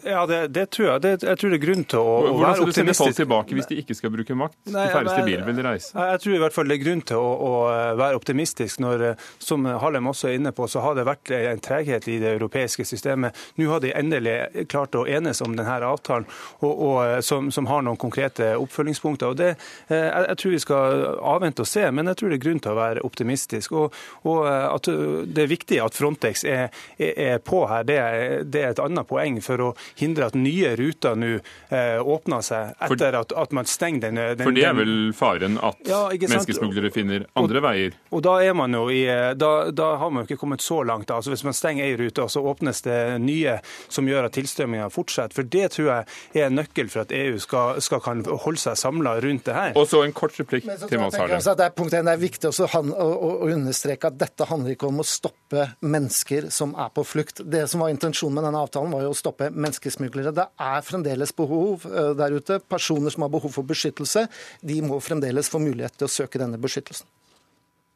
[0.05, 1.01] Ja, det, det, tror jeg.
[1.01, 2.43] Det, jeg tror det er grunn til å, å være optimistisk.
[2.43, 4.57] Hvordan skal du sende folk tilbake hvis de ikke skal bruke makt?
[4.67, 5.93] Nei, de færreste vil vel reise?
[5.97, 7.53] Jeg tror i hvert fall det er grunn til å, å,
[8.01, 9.05] være optimistisk når,
[9.41, 12.85] som Hallem også er inne på, så har det vært en treghet i det europeiske
[12.89, 13.39] systemet.
[13.57, 16.29] Nå har de endelig klart å enes om denne avtalen,
[16.61, 19.33] og, og, som, som, har noen konkrete oppfølgingspunkter.
[19.33, 19.55] Og det,
[19.89, 22.75] jeg, jeg, tror vi skal avvente og se, men jeg tror det er grunn til
[22.75, 23.73] å være optimistisk.
[23.79, 23.97] Og,
[24.29, 24.93] og at
[25.33, 28.85] det er viktig at Frontex er, er, er på her, det er, det er et
[28.85, 29.41] annet poeng.
[29.41, 34.09] for å hindre at nye ruter nå eh, åpner seg etter at, at man stenger
[34.09, 37.97] den, den For det er vel faren at ja, menneskesmuglere finner andre og, veier?
[38.13, 40.83] Og da er man jo i, eh, da, da har man jo ikke kommet så
[40.87, 41.09] langt.
[41.09, 41.21] Da.
[41.21, 43.59] Altså Hvis man stenger ei rute, så åpnes det nye
[43.93, 45.37] som gjør at tilstrømminga fortsetter.
[45.37, 48.79] For det tror jeg er en nøkkel for at EU skal, skal kan holde seg
[48.79, 49.77] samla rundt det her.
[49.79, 51.43] Og så en kort replikk til Mads Harlem.
[51.43, 54.77] Det er punkt 1, det er viktig også å, å, å understreke at dette handler
[54.77, 57.45] ikke om å stoppe mennesker som er på flukt.
[57.45, 60.33] Det som var intensjonen med denne avtalen, var jo å stoppe menneskesmuglere.
[60.37, 62.59] Det er fremdeles behov eh, der ute.
[62.61, 64.27] Personer som har behov for beskyttelse,
[64.61, 67.09] de må fremdeles få mulighet til å søke denne beskyttelsen.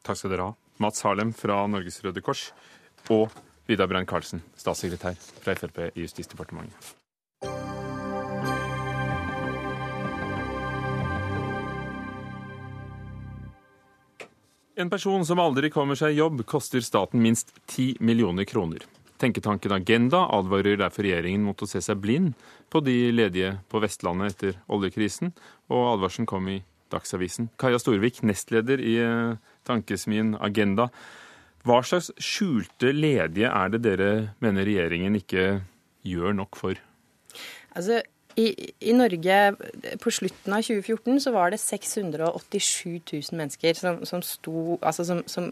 [0.06, 0.56] Takk skal dere ha.
[0.82, 2.50] Mats Harlem fra Norges Røde Kors
[3.10, 3.32] og
[3.66, 6.94] Vidar Brein Karlsen, statssekretær fra Frp i Justisdepartementet.
[14.76, 18.84] En person som aldri kommer seg i jobb, koster staten minst 10 millioner kroner.
[19.20, 22.34] Tenketanken Agenda advarer derfor regjeringen mot å se seg blind
[22.72, 25.32] på de ledige på Vestlandet etter oljekrisen,
[25.72, 26.58] og advarselen kom i
[26.92, 27.48] Dagsavisen.
[27.58, 30.90] Kaja Storvik, nestleder i eh, tankesmien Agenda.
[31.66, 34.10] Hva slags skjulte ledige er det dere
[34.44, 35.46] mener regjeringen ikke
[36.06, 36.78] gjør nok for?
[37.74, 38.02] Altså,
[38.36, 38.50] i,
[38.84, 39.38] I, Norge
[40.02, 45.22] på slutten av 2014 så var det 687 000 mennesker som, som, sto, altså som,
[45.26, 45.50] som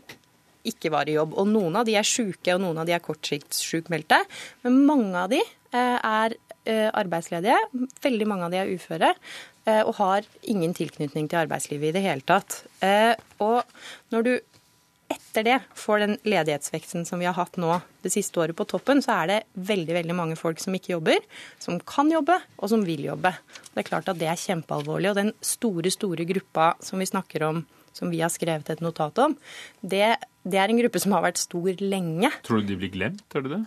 [0.69, 1.37] ikke var i jobb.
[1.41, 4.21] Og noen av de er syke, og noen av de er korttidssjukmeldte.
[4.65, 7.59] Men mange av de eh, er eh, arbeidsledige.
[8.05, 12.05] Veldig mange av de er uføre eh, og har ingen tilknytning til arbeidslivet i det
[12.07, 12.63] hele tatt.
[13.45, 13.63] Og
[14.15, 14.35] når du
[15.15, 19.03] etter det får den ledighetsveksten som vi har hatt nå det siste året på toppen,
[19.05, 21.21] så er det veldig veldig mange folk som ikke jobber,
[21.61, 23.35] som kan jobbe, og som vil jobbe.
[23.73, 25.13] Det er klart at det er kjempealvorlig.
[25.13, 29.19] Og den store, store gruppa som vi snakker om som vi har skrevet et notat
[29.23, 29.37] om,
[29.81, 32.31] det, det er en gruppe som har vært stor lenge.
[32.47, 33.63] Tror du de blir glemt, er det det?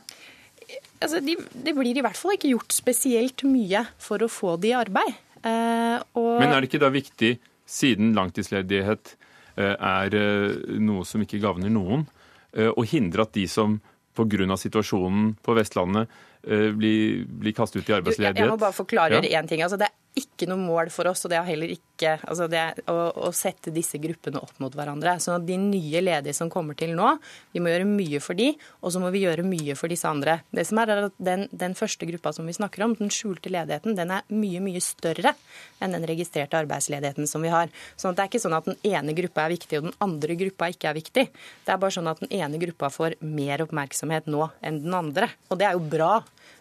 [0.99, 4.73] Altså, de, det blir i hvert fall ikke gjort spesielt mye for å få de
[4.73, 5.13] i arbeid.
[5.45, 6.33] Eh, og...
[6.41, 7.37] Men er det ikke da viktig,
[7.67, 9.13] siden langtidsledighet
[9.59, 12.07] eh, er eh, noe som ikke gagner noen,
[12.55, 13.79] eh, å hindre at de som
[14.17, 14.57] pga.
[14.57, 16.09] situasjonen på Vestlandet
[16.47, 18.39] blir, blir, kastet ut i arbeidsledighet?
[18.39, 19.43] Jeg, jeg må bare forklare én ja.
[19.45, 19.61] ting.
[19.61, 22.61] Altså, det er ikke noe mål for oss, og det er heller ikke altså det,
[22.91, 22.95] å,
[23.27, 25.15] å, sette disse gruppene opp mot hverandre.
[25.23, 27.13] Så de nye ledige som kommer til nå,
[27.53, 28.51] vi må gjøre mye for de,
[28.81, 30.39] og så må vi gjøre mye for disse andre.
[30.53, 33.51] Det som er, er at den, den, første gruppa som vi snakker om, den skjulte
[33.53, 35.33] ledigheten, den er mye, mye større
[35.81, 37.71] enn den registrerte arbeidsledigheten som vi har.
[37.97, 40.71] Så det er ikke sånn at den ene gruppa er viktig, og den andre gruppa
[40.73, 41.27] ikke er viktig.
[41.65, 45.31] Det er bare sånn at den ene gruppa får mer oppmerksomhet nå enn den andre.
[45.51, 46.11] Og det er jo bra.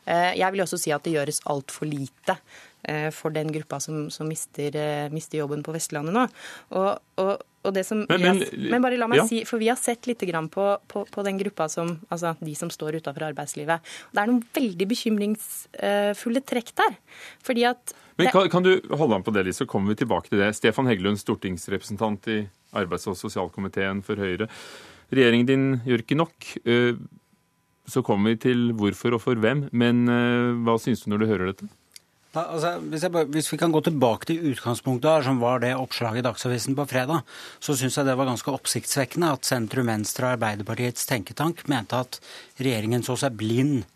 [0.06, 2.36] Eh, jeg vil også si at det gjøres altfor lite
[3.14, 4.76] for den gruppa som, som mister,
[5.10, 6.22] mister, jobben på Vestlandet nå.
[6.78, 9.26] Og, og, og det som men, men, har, men, bare la meg ja.
[9.26, 12.70] si, for vi har sett litt på, på, på, den gruppa som altså de som
[12.70, 13.94] står utenfor arbeidslivet.
[14.14, 16.98] Det er noen veldig bekymringsfulle trekk der.
[17.46, 20.30] Fordi at men kan, kan, du holde an på det, Lise, så kommer vi tilbake
[20.30, 20.54] til det.
[20.56, 22.38] Stefan Heggelund, stortingsrepresentant i
[22.76, 24.48] arbeids- og sosialkomiteen for Høyre.
[25.12, 26.46] Regjeringen din gjør ikke nok.
[26.64, 26.96] Eh,
[27.86, 29.66] så kommer vi til hvorfor og for hvem.
[29.76, 31.68] Men eh, hva syns du når du hører dette?
[32.36, 35.72] Da, altså, hvis, bare, hvis, vi kan gå tilbake til utgangspunktet, her, som var det
[35.72, 37.24] oppslaget i Dagsavisen på fredag,
[37.64, 42.20] så syns jeg det var ganske oppsiktsvekkende at sentrum Venstre og Arbeiderpartiets tenketank mente at
[42.60, 43.86] regjeringen så seg blind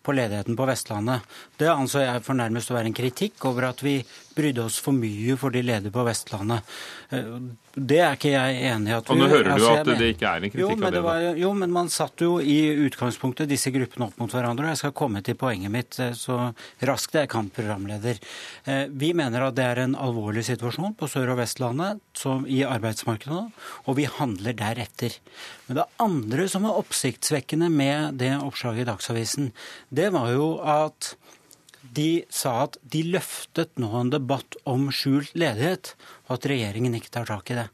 [0.00, 1.28] på ledigheten på Vestlandet.
[1.60, 3.98] Det anser jeg for nærmest å være en kritikk over at vi
[4.36, 6.66] brydde oss for mye for de ledige på Vestlandet.
[7.10, 7.28] Eh,
[7.70, 8.94] det er ikke jeg enig i.
[8.96, 9.14] at vi...
[9.14, 11.02] Og nå hører du altså, at det ikke er en kritikk jo, av det?
[11.04, 14.66] Var, jo, men man satt jo i utgangspunktet disse gruppene opp mot hverandre.
[14.66, 16.50] og Jeg skal komme til poenget mitt eh, så
[16.88, 18.20] raskt jeg kan, programleder.
[18.64, 22.62] Eh, vi mener at det er en alvorlig situasjon på Sør- og Vestlandet som i
[22.66, 23.44] arbeidsmarkedet,
[23.86, 25.20] og vi handler deretter.
[25.68, 29.52] Men det andre som var oppsiktsvekkende med det oppslaget i Dagsavisen,
[29.94, 31.14] det var jo at
[31.82, 35.94] de sa at de løftet nå en debatt om skjult ledighet,
[36.28, 37.68] og at regjeringen ikke tar tak i det.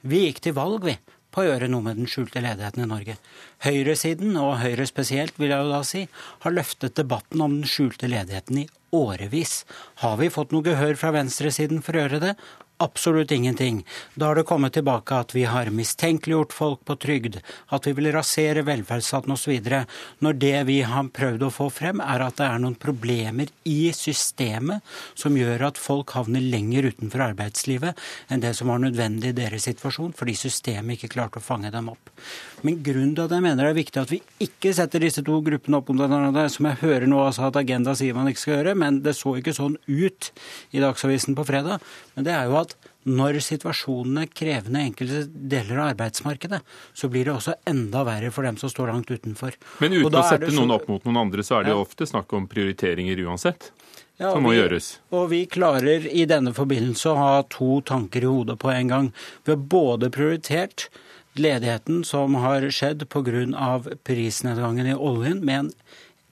[0.00, 0.96] Vi gikk til valg, vi,
[1.30, 3.16] på å gjøre noe med den skjulte ledigheten i Norge.
[3.66, 6.06] Høyresiden, og Høyre spesielt, vil jeg jo da si,
[6.44, 9.60] har løftet debatten om den skjulte ledigheten i årevis.
[10.02, 12.34] Har vi fått noe gehør fra venstresiden for å gjøre det?
[12.82, 13.86] Absolutt ingenting.
[14.14, 17.34] Da har det kommet tilbake at vi har mistenkeliggjort folk på trygd,
[17.68, 19.58] at vi vil rasere velferdsstaten osv.
[20.24, 23.92] Når det vi har prøvd å få frem, er at det er noen problemer i
[23.92, 24.80] systemet
[25.12, 28.00] som gjør at folk havner lenger utenfor arbeidslivet
[28.32, 31.92] enn det som var nødvendig i deres situasjon, fordi systemet ikke klarte å fange dem
[31.92, 32.14] opp.
[32.64, 35.36] Men grunnen til at jeg mener det er viktig at vi ikke setter disse to
[35.44, 38.56] gruppene opp om hverandre, som jeg hører nå altså at Agenda sier man ikke skal
[38.58, 40.32] gjøre, men det så ikke sånn ut
[40.72, 41.84] i Dagsavisen på fredag,
[42.16, 42.69] men det er jo at
[43.08, 46.60] når situasjonen er krevende i enkelte deler av arbeidsmarkedet,
[46.92, 49.56] så blir det også enda verre for dem som står langt utenfor.
[49.80, 50.58] Men uten å sette så...
[50.58, 53.70] noen opp mot noen andre, så er det jo ofte snakk om prioriteringer uansett?
[54.20, 54.90] Ja, som må vi, gjøres.
[55.16, 59.08] Og vi klarer i denne forbindelse å ha to tanker i hodet på en gang.
[59.46, 60.90] Vi har både prioritert
[61.40, 63.80] ledigheten som har skjedd pga.
[64.04, 65.72] prisnedgangen i oljen, med en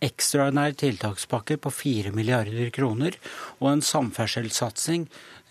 [0.04, 3.16] ekstraordinær tiltakspakke på 4 milliarder kroner
[3.58, 5.08] og en samferdselssatsing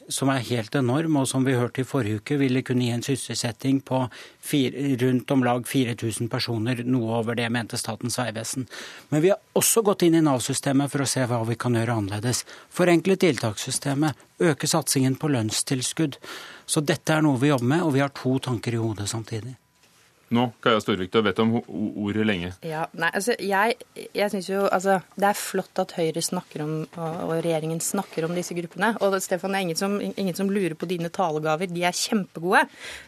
[0.09, 3.03] som er helt enorm, og som vi hørte i forrige uke, ville kunne gi en
[3.03, 4.03] sysselsetting på
[4.43, 8.67] fire, rundt om lag 4000 personer, noe over det mente Statens vegvesen.
[9.11, 11.99] Men vi har også gått inn i Nav-systemet for å se hva vi kan gjøre
[11.99, 12.45] annerledes.
[12.73, 16.19] Forenkle tiltakssystemet, øke satsingen på lønnstilskudd.
[16.65, 19.57] Så dette er noe vi jobber med, og vi har to tanker i hodet samtidig.
[20.35, 22.49] Nå, Kaja Storvik, du har bedt om ordet lenge.
[22.67, 26.73] Ja, nei, altså, jeg, jeg synes jo, altså, Det er flott at Høyre snakker om,
[26.83, 28.91] og, og regjeringen snakker om disse gruppene.
[29.05, 31.71] Og Stefan, det er ingen som, ingen som, lurer på dine talegaver.
[31.71, 32.65] De er kjempegode.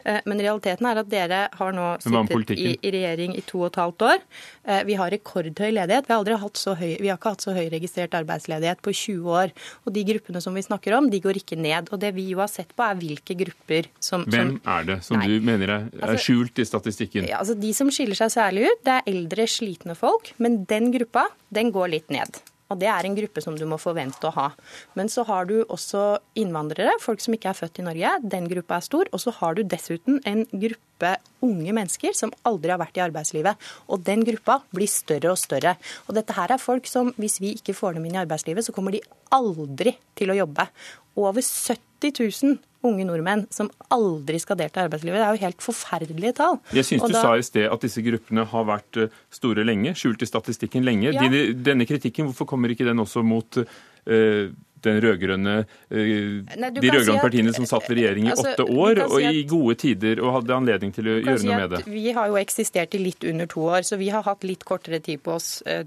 [0.08, 3.68] Eh, men realiteten er at dere har nå sittet i, i, regjering i to og
[3.68, 4.24] et halvt år.
[4.64, 6.08] Eh, vi har rekordhøy ledighet.
[6.08, 6.48] Vi har,
[6.80, 9.54] høy, vi har ikke hatt så høy registrert arbeidsledighet på 20 år.
[9.84, 11.92] Og de gruppene som vi snakker om, de går ikke ned.
[11.92, 15.20] Og det vi jo har sett på, er hvilke grupper som Hvem er det som
[15.20, 17.09] nei, du mener er, er altså, skjult i statistikken?
[17.10, 17.30] Statistikken?
[17.30, 20.32] Ja, altså De som skiller seg særlig ut, det er eldre, slitne folk.
[20.38, 22.40] Men den gruppa, den går litt ned.
[22.70, 24.52] Og det er en gruppe som du må forvente å ha.
[24.94, 28.12] Men så har du også innvandrere, folk som ikke er født i Norge.
[28.22, 29.10] Den gruppa er stor.
[29.10, 33.58] Og så har du dessuten en gruppe unge mennesker som aldri har vært i arbeidslivet.
[33.90, 35.74] Og den gruppa blir større og større.
[36.06, 38.76] Og dette her er folk som, hvis vi ikke får dem inn i arbeidslivet, så
[38.76, 39.02] kommer de
[39.34, 40.70] aldri til å jobbe.
[41.18, 45.20] Over 70 000 unge nordmenn som aldri skal delta i arbeidslivet.
[45.20, 46.56] Det er jo helt forferdelige tall.
[46.72, 47.24] Jeg syns du da...
[47.26, 51.12] sa i sted at disse gruppene har vært eh, store lenge, skjult i statistikken lenge.
[51.12, 51.28] Ja.
[51.60, 54.44] Denne kritikken, hvorfor kommer ikke den også mot uh,
[54.86, 55.56] den rødgrønne,
[55.90, 59.42] Nei, de rød-grønne si partiene som satt ved regjering i altså, åtte år, og i
[59.48, 61.82] gode tider, og hadde anledning til å gjøre noe med det?
[61.90, 65.00] Vi har jo eksistert i litt under to år, så vi har hatt litt kortere
[65.04, 65.84] tid på oss eh,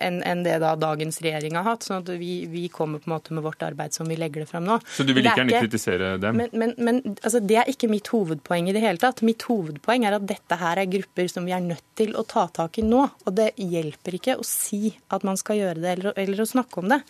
[0.00, 1.86] enn det da dagens regjering har hatt.
[1.86, 4.50] sånn at vi, vi, kommer på en måte med vårt arbeid som vi legger det
[4.50, 4.80] fram nå.
[4.96, 6.40] Så du vil ikke gjerne kritisere dem?
[6.40, 9.24] Men, men, men altså, det er ikke mitt hovedpoeng i det hele tatt.
[9.26, 12.46] Mitt hovedpoeng er at dette her er grupper som vi er nødt til å ta
[12.52, 13.04] tak i nå.
[13.24, 16.82] Og det hjelper ikke å si at man skal gjøre det, eller, eller å snakke
[16.82, 17.02] om det.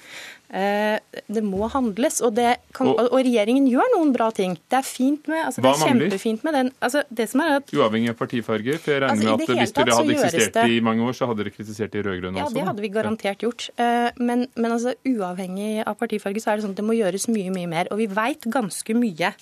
[0.55, 2.37] Eh, det må handles, og,
[2.77, 4.55] kan, og, regjeringen gjør noen bra ting.
[4.71, 7.73] Det er fint med, altså, det er kjempefint med den altså, det som er at,
[7.75, 8.77] Uavhengig av partifarge?
[8.85, 11.27] For jeg regner altså, med at hvis dere hadde eksistert det, i mange år, så
[11.31, 12.55] hadde dere kritisert de rød-grønne ja, også?
[12.55, 13.67] Ja, det hadde vi garantert gjort.
[13.75, 17.27] Eh, men, men altså, uavhengig av partifarge så er det sånn at det må gjøres
[17.33, 17.91] mye, mye mer.
[17.91, 19.35] Og vi veit ganske mye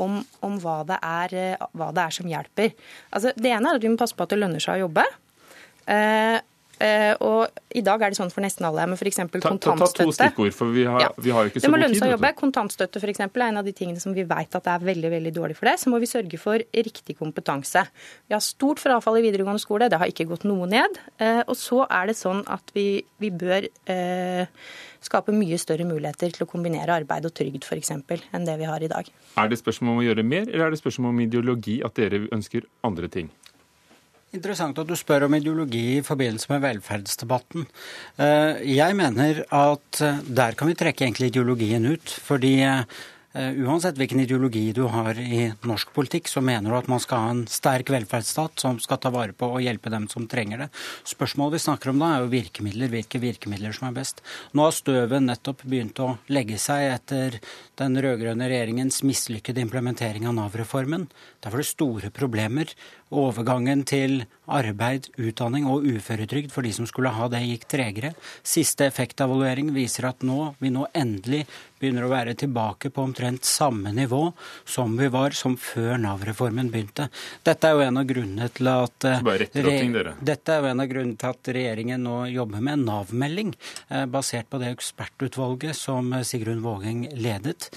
[0.00, 0.16] om,
[0.48, 1.36] om hva, det er,
[1.76, 2.72] hva, det er, som hjelper.
[3.12, 5.04] Altså, det ene er at vi må passe på at det lønner seg å jobbe.
[5.92, 6.40] Eh,
[7.24, 9.20] Og i dag er det sånn for nesten alle, men f.eks.
[9.32, 9.74] kontantstøtte.
[9.74, 11.10] Ta, ta, to stikkord, for vi har, ja.
[11.16, 11.68] vi har ikke så god tid.
[11.68, 12.32] Det må lønne seg å jobbe.
[12.38, 15.34] Kontantstøtte for eksempel, er en av de tingene som vi vet at er veldig veldig
[15.36, 15.76] dårlig for det.
[15.82, 17.84] Så må vi sørge for riktig kompetanse.
[18.28, 20.98] Vi har stort frafall i videregående skole, det har ikke gått noe ned.
[21.46, 22.88] Og så er det sånn at vi,
[23.22, 24.46] vi bør eh,
[25.04, 27.92] skape mye større muligheter til å kombinere arbeid og trygd f.eks.
[27.94, 29.08] enn det vi har i dag.
[29.40, 32.24] Er det spørsmål om å gjøre mer, eller er det spørsmål om ideologi, at dere
[32.34, 33.32] ønsker andre ting?
[34.34, 37.66] Interessant at du spør om ideologi i forbindelse med velferdsdebatten.
[38.18, 42.16] Eh, jeg mener at eh, der kan vi trekke egentlig ideologien ut.
[42.26, 42.56] fordi
[43.34, 47.18] Eh, uansett hvilken ideologi du har i norsk politikk, så mener du at man skal
[47.18, 50.68] ha en sterk velferdsstat som skal ta vare på og hjelpe dem som trenger det.
[51.10, 52.92] Spørsmålet vi snakker om da, er jo virkemidler.
[52.94, 54.22] Hvilke virkemidler som er best.
[54.54, 57.40] Nå har støvet nettopp begynt å legge seg etter
[57.80, 61.08] den rød-grønne regjeringens mislykkede implementering av Nav-reformen.
[61.42, 62.70] Der var det store problemer.
[63.14, 68.12] Overgangen til arbeid, utdanning og uføretrygd for de som skulle ha det, gikk tregere.
[68.44, 71.44] Siste effektevaluering viser at nå, vi nå endelig
[71.80, 74.22] begynner å være tilbake på omtrent samme nivå
[74.68, 77.08] som vi var som før Nav-reformen begynte.
[77.44, 79.08] Dette er jo en av grunnene til at
[80.24, 83.52] dette er jo en av grunnene til at regjeringen nå jobber med en Nav-melding,
[83.90, 87.70] eh, basert på det ekspertutvalget som Sigrun Vågeng ledet.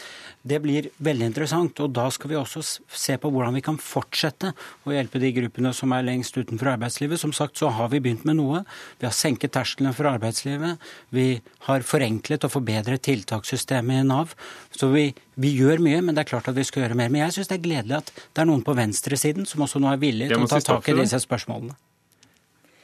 [0.48, 4.54] Det blir veldig interessant, og da skal vi også se på hvordan vi kan fortsette
[4.88, 7.20] å hjelpe de gruppene som er lengst utenfor arbeidslivet.
[7.20, 8.62] Som sagt så har vi begynt med noe.
[9.02, 10.84] Vi har senket terskelen for arbeidslivet.
[11.16, 11.28] Vi
[11.68, 14.36] har forenklet og forbedret tiltakssystemet i Nav.
[14.72, 17.12] Så vi, vi, gjør mye, men det er klart at vi skal gjøre mer.
[17.12, 19.92] Men jeg syns det er gledelig at det er noen på venstresiden som også nå
[19.92, 21.76] er villige til å ta tak i disse spørsmålene.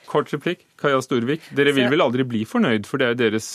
[0.09, 1.47] Kort replikk, Kaja Storvik.
[1.57, 3.47] Dere vil vel aldri bli fornøyd, for det er jo deres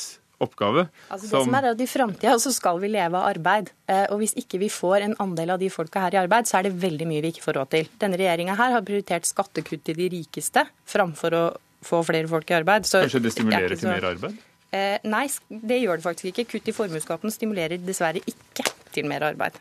[0.42, 0.86] oppgave.
[1.08, 1.46] Altså det som...
[1.48, 3.72] som er at I framtida så skal vi leve av arbeid.
[3.90, 6.60] Eh, og Hvis ikke vi får en andel av de folka her i arbeid, så
[6.60, 7.88] er det veldig mye vi ikke får råd til.
[8.02, 11.46] Denne regjeringa her har prioritert skattekutt til de rikeste framfor å
[11.88, 12.86] få flere folk i arbeid.
[12.88, 13.82] Så Kanskje det stimulerer så...
[13.82, 14.44] til mer arbeid?
[14.68, 16.46] Eh, nei, det gjør det faktisk ikke.
[16.54, 19.56] Kutt i formuesskatten stimulerer dessverre ikke til mer arbeid.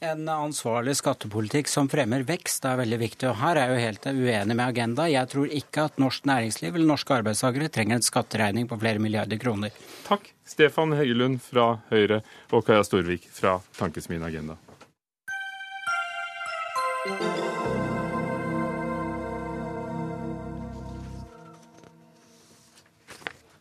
[0.00, 3.30] En ansvarlig skattepolitikk som fremmer vekst er veldig viktig.
[3.30, 5.06] og Her er jeg jo helt uenig med Agenda.
[5.08, 9.40] Jeg tror ikke at norsk næringsliv eller norske arbeidstakere trenger en skatteregning på flere milliarder
[9.40, 9.72] kroner.
[10.04, 10.28] Takk.
[10.44, 12.20] Stefan Heggelund fra Høyre
[12.52, 14.60] og Kaja Storvik fra Tankesmien Agenda.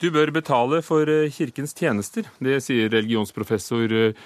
[0.03, 2.27] Du bør betale for eh, kirkens tjenester.
[2.43, 4.25] Det sier religionsprofessor eh,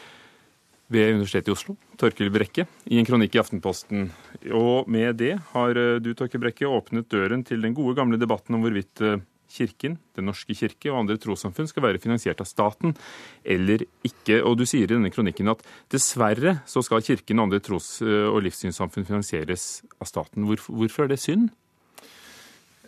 [0.89, 4.07] ved Universitetet i Oslo, Torkil Brekke, i en kronikk i Aftenposten.
[4.55, 8.57] Og med det har eh, du, Torkil Brekke, åpnet døren til den gode, gamle debatten
[8.57, 9.03] om hvorvidt
[9.49, 12.93] Kirken, Den norske kirke og andre trossamfunn skal være finansiert av staten
[13.41, 14.43] eller ikke.
[14.45, 18.37] Og du sier i denne kronikken at dessverre så skal Kirken og andre tros- og
[18.45, 20.45] livssynssamfunn finansieres av staten.
[20.45, 21.49] Hvorfor er det synd?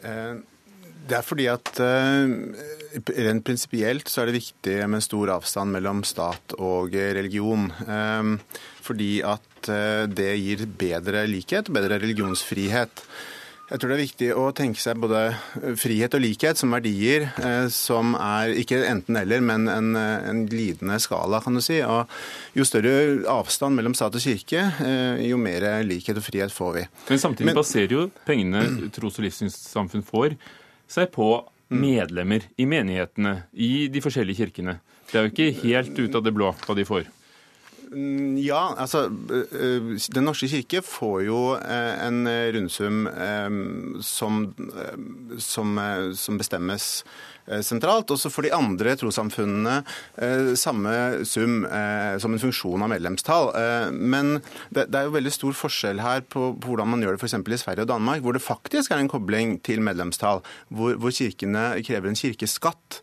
[0.06, 0.38] Eh
[1.10, 2.34] det er fordi at uh,
[3.28, 7.70] rent prinsipielt så er det viktig med stor avstand mellom stat og religion.
[7.88, 8.38] Um,
[8.82, 9.48] fordi at
[10.10, 13.04] det gir bedre likhet og bedre religionsfrihet.
[13.72, 15.20] Jeg tror det er viktig å tenke seg både
[15.80, 21.40] frihet og likhet som verdier eh, som er ikke enten-eller, men en, en, glidende skala,
[21.40, 21.78] kan du si.
[21.80, 26.74] Og jo større avstand mellom stat og kirke, eh, jo mer likhet og frihet får
[26.82, 26.84] vi.
[27.14, 30.36] Men samtidig men, baserer jo pengene tros- og livssynssamfunn får,
[30.92, 31.32] seg på
[31.72, 34.78] medlemmer i menighetene, i de forskjellige kirkene.
[35.08, 37.08] Det er jo ikke helt ut av det blå hva de får.
[37.92, 42.22] Mm, ja, altså Den norske kirke får jo eh, en
[42.56, 43.02] rundsum
[44.04, 44.46] som,
[45.40, 45.82] som,
[46.16, 46.88] som bestemmes
[47.41, 48.12] Eh, sentralt.
[48.14, 49.82] Også for de andre trossamfunnene
[50.22, 50.94] eh, samme
[51.28, 53.52] sum eh, som en funksjon av medlemstall.
[53.92, 54.40] Men
[54.74, 57.38] det er jo veldig stor forskjell her på hvordan man gjør det f.eks.
[57.42, 62.08] i Sverige og Danmark, hvor det faktisk er en kobling til medlemstall, hvor, kirkene krever
[62.08, 63.02] en kirkeskatt.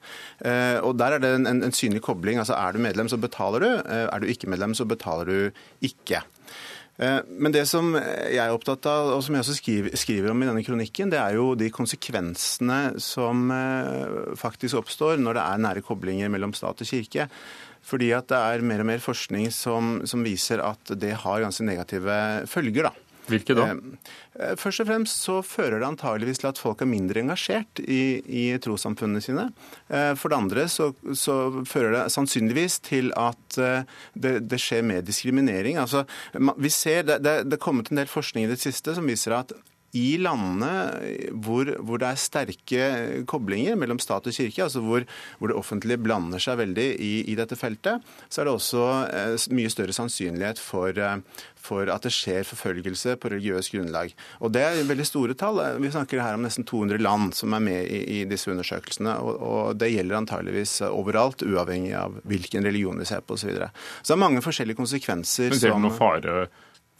[0.86, 2.38] Og Der er det en, synlig kobling.
[2.38, 3.70] altså Er du medlem, så betaler du.
[3.84, 5.50] Er du ikke medlem, så betaler du
[5.84, 6.22] ikke.
[6.98, 9.56] Eh, men det som jeg er opptatt av, og som jeg også
[9.94, 15.38] skriver, om i denne kronikken, det er jo de konsekvensene som eh, faktisk oppstår når
[15.38, 17.28] det er nære koblinger mellom stat og kirke.
[17.88, 21.64] Fordi at det er mer og mer forskning som, som viser at det har ganske
[21.64, 22.18] negative
[22.50, 22.90] følger.
[22.90, 23.07] da.
[23.28, 23.68] Hvilke da?
[24.38, 28.20] Eh, først og fremst så fører det antageligvis til at folk er mindre engasjert i,
[28.24, 29.48] i trossamfunnene sine.
[29.88, 34.86] Eh, for det andre så, så, fører det sannsynligvis til at eh, det, det skjer
[34.86, 35.80] mer diskriminering.
[35.80, 36.04] Altså,
[36.56, 39.54] vi ser, det, det, det kommet en del forskning i det siste som viser at
[39.96, 42.88] i landene hvor, hvor, det er sterke
[43.28, 45.06] koblinger mellom stat og kirke, altså hvor,
[45.38, 49.46] hvor det offentlige blander seg veldig i, i, dette feltet, så er det også eh,
[49.56, 54.12] mye større sannsynlighet for, eh, for at det skjer forfølgelse på religiøst grunnlag.
[54.44, 55.62] Og Det er veldig store tall.
[55.80, 59.16] Vi snakker her om nesten 200 land som er med i, i disse undersøkelsene.
[59.24, 63.46] Og, og, Det gjelder antageligvis overalt, uavhengig av hvilken religion vi ser på osv.
[63.48, 63.70] Så, videre.
[64.02, 65.48] så det er mange forskjellige konsekvenser.
[65.54, 66.48] Men Ser du noen fare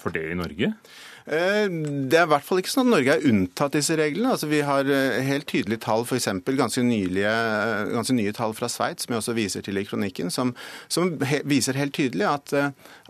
[0.01, 0.73] for det i Norge?
[0.73, 4.31] Eh, det er i hvert fall ikke sånn at Norge er unntatt disse reglene.
[4.33, 6.29] Altså, vi har eh, helt tydelige tall, f.eks.
[6.47, 10.55] Ganske, eh, ganske nye tall fra Sveits, som jeg også viser til i kronikken, som,
[10.89, 11.13] som
[11.49, 12.55] viser helt tydelig at,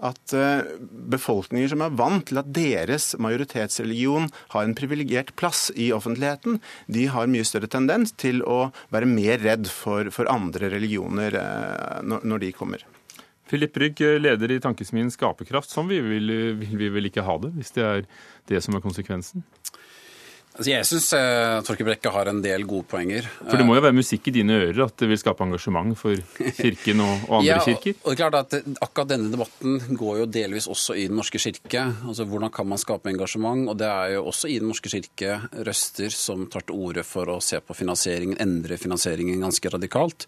[0.03, 0.37] at,
[1.15, 6.59] befolkninger som er vant til at deres majoritetsreligion har en privilegert plass i offentligheten,
[6.91, 11.39] de har mye større tendens til å være mer redd for, for andre religioner
[12.03, 12.87] når, når de kommer.
[13.49, 15.73] Filip Rygg, leder i tankesmien Skaperkraft.
[15.73, 18.05] Sånn vil, vil, vil vi vel ikke ha det, hvis det er
[18.51, 19.45] det som er konsekvensen?
[20.59, 23.29] Altså jeg syns uh, Torkel Brekke har en del gode poenger.
[23.45, 26.19] For det må jo være musikk i dine ører at det vil skape engasjement for
[26.57, 27.95] Kirken og, og andre ja, kirker?
[28.03, 31.39] Og det er klart at Akkurat denne debatten går jo delvis også i Den norske
[31.39, 31.85] kirke.
[32.11, 33.69] Altså Hvordan kan man skape engasjement?
[33.71, 35.39] Og det er jo også i Den norske kirke
[35.69, 40.27] røster som tar til orde for å se på finansieringen, endre finansieringen ganske radikalt.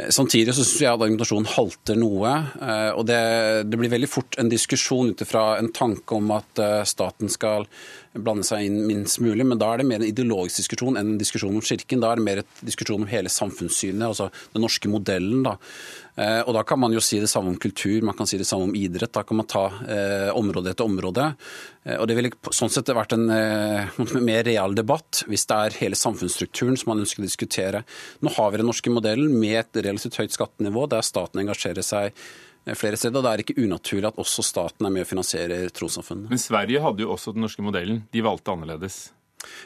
[0.00, 2.34] Eh, samtidig så syns jeg at argumentasjonen halter noe.
[2.60, 3.20] Eh, og det,
[3.68, 7.68] det blir veldig fort en diskusjon ut ifra en tanke om at staten skal
[8.10, 9.46] blande seg inn minst mulig.
[9.46, 12.02] Men da er det mer en ideologisk diskusjon enn en diskusjon om kirken.
[12.02, 15.44] Da er det mer en diskusjon om hele samfunnssynet, altså den norske modellen.
[15.46, 15.58] da.
[16.20, 18.48] Eh, og da kan man jo si det samme om kultur, man kan si det
[18.48, 19.12] samme om idrett.
[19.16, 21.30] Da kan man ta eh, område etter område.
[21.84, 25.80] Eh, og det ville sånn sett vært en eh, mer real debatt hvis det er
[25.84, 27.82] hele samfunnsstrukturen som man ønsker å diskutere.
[28.20, 32.14] Nå har vi den norske modellen med et relativt høyt skattenivå der staten engasjerer seg
[32.64, 33.18] Eh, flere steder.
[33.18, 36.28] og Det er ikke unaturlig at også staten er med og finansierer trossamfunnene.
[36.28, 38.04] Men Sverige hadde jo også den norske modellen.
[38.12, 39.12] De valgte annerledes.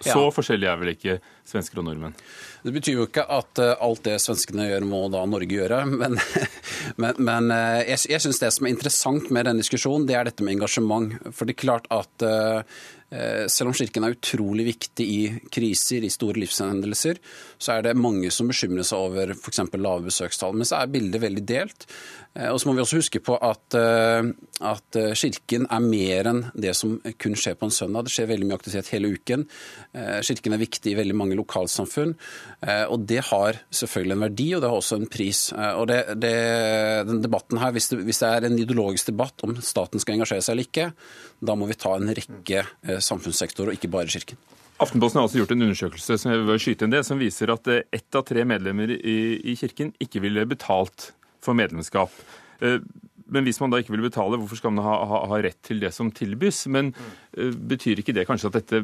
[0.00, 0.32] Så ja.
[0.34, 1.18] forskjellig er vel ikke
[1.48, 2.16] svensker og nordmenn?
[2.64, 5.82] Det betyr jo ikke at eh, alt det svenskene gjør, må da Norge gjøre.
[6.04, 6.18] Men,
[7.00, 10.28] men, men eh, jeg, jeg syns det som er interessant med denne diskusjonen, det er
[10.28, 11.16] dette med engasjement.
[11.30, 12.28] For det er klart at
[13.52, 15.18] selv om Kirken er utrolig viktig i
[15.54, 17.20] kriser, i store livshendelser,
[17.62, 19.60] så er det mange som bekymrer seg over f.eks.
[19.76, 20.56] lave besøkstall.
[20.58, 21.86] Men så er bildet veldig delt.
[22.34, 24.30] Eh, og så må vi også huske på at, eh,
[24.66, 28.04] at, eh, Kirken er mer enn det som kun skjer på en søndag.
[28.04, 29.46] Det skjer veldig mye aktivitet hele uken.
[29.94, 32.14] Kirken er viktig i veldig mange lokalsamfunn.
[32.90, 35.52] Og det har selvfølgelig en verdi, og det har også en pris.
[35.52, 39.54] Og det, det, den debatten her, hvis det, hvis det, er en ideologisk debatt om
[39.62, 40.92] staten skal engasjere seg eller ikke,
[41.40, 42.66] da må vi ta en rekke
[42.98, 44.38] samfunnssektorer, og ikke bare Kirken.
[44.82, 48.90] Aftenposten har også gjort en undersøkelse som, det, som viser at ett av tre medlemmer
[48.90, 49.18] i,
[49.52, 51.12] i Kirken ikke ville betalt
[51.44, 52.12] for medlemskap.
[52.64, 52.80] Eh,
[53.34, 55.80] men hvis man da ikke vil betale, hvorfor skal man ha, ha, ha rett til
[55.82, 56.66] det som tilbys?
[56.70, 56.92] Men
[57.38, 58.82] uh, betyr ikke det kanskje at dette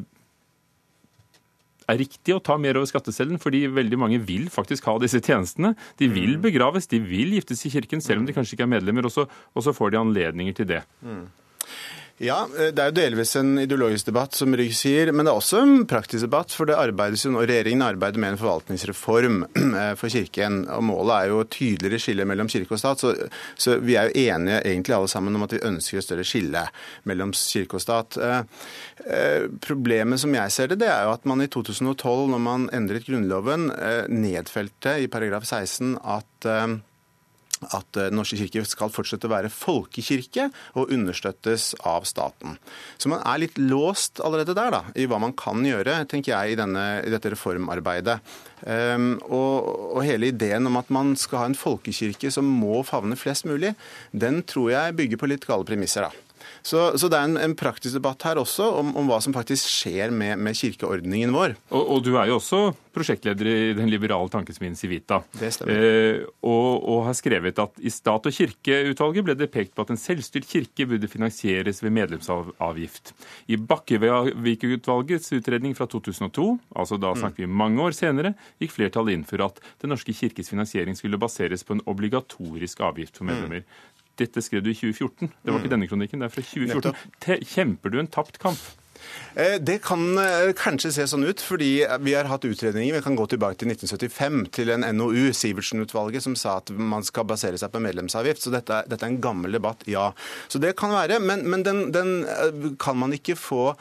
[1.91, 3.41] er riktig å ta mer over skatteseddelen?
[3.43, 5.75] Fordi veldig mange vil faktisk ha disse tjenestene.
[6.01, 6.45] De vil mm.
[6.47, 9.11] begraves, de vil giftes i kirken, selv om de kanskje ikke er medlemmer.
[9.11, 10.83] Og så, og så får de anledninger til det.
[11.05, 11.27] Mm.
[12.21, 15.39] Ja, eh, det er jo delvis en ideologisk debatt, som Rygg sier, men det er
[15.41, 16.53] også en praktisk debatt.
[16.53, 19.39] For det arbeides jo nå, regjeringen arbeider med en forvaltningsreform
[19.81, 20.67] eh, for Kirken.
[20.69, 23.01] og Målet er jo tydeligere skille mellom kirke og stat.
[23.01, 23.15] Så,
[23.57, 26.67] så, vi er jo enige egentlig alle sammen om at vi ønsker et større skille
[27.09, 28.21] mellom kirke og stat.
[28.21, 32.69] Eh, problemet som jeg ser det, det er jo at man i 2012, når man
[32.77, 33.71] endret Grunnloven,
[34.13, 36.53] nedfelte i paragraf 16 at
[37.69, 40.49] at Den norske kirke skal fortsette å være folkekirke
[40.81, 42.57] og understøttes av staten.
[42.97, 46.55] Så man er litt låst allerede der da, i hva man kan gjøre, tenker jeg,
[46.55, 48.17] i, denne, i dette reformarbeidet.
[48.65, 53.17] Um, og, og, hele ideen om at man skal ha en folkekirke som må favne
[53.17, 53.75] flest mulig,
[54.13, 56.09] den tror jeg bygger på litt gale premisser.
[56.09, 56.30] da.
[56.63, 59.67] Så, så, det er en, en, praktisk debatt her også om, om hva som faktisk
[59.71, 61.57] skjer med, med kirkeordningen vår.
[61.73, 62.61] Og, og, du er jo også
[62.95, 65.23] prosjektleder i den liberale tankesmien Civita.
[65.41, 65.81] Det stemmer.
[65.81, 69.95] Eh, og, og, har skrevet at i stat- og kirkeutvalget ble det pekt på at
[69.95, 73.15] en selvstyrt kirke burde finansieres ved medlemsavgift.
[73.51, 79.15] I Bakkevik-utvalgets utredning fra 2002, altså da snakket snakker vi mange år senere, gikk flertallet
[79.15, 83.65] inn for at Den norske kirkes finansiering skulle baseres på en obligatorisk avgift for medlemmer.
[84.19, 85.31] Dette skrev du i 2014.
[85.31, 85.75] Det var ikke mm.
[85.77, 87.47] denne kronikken, det er fra 2014.
[87.55, 88.61] Kjemper du en tapt kamp?
[89.35, 91.71] Eh, det kan eh, kanskje se sånn ut, fordi
[92.03, 92.97] vi har hatt utredninger.
[92.99, 97.29] Vi kan gå tilbake til 1975, til en NOU, Sivertsen-utvalget, som sa at man skal
[97.31, 98.43] basere seg på medlemsavgift.
[98.43, 100.11] Så dette, dette, er en gammel debatt, ja.
[100.51, 101.21] Så det kan være.
[101.23, 103.75] Men, men den, den, eh, kan man ikke få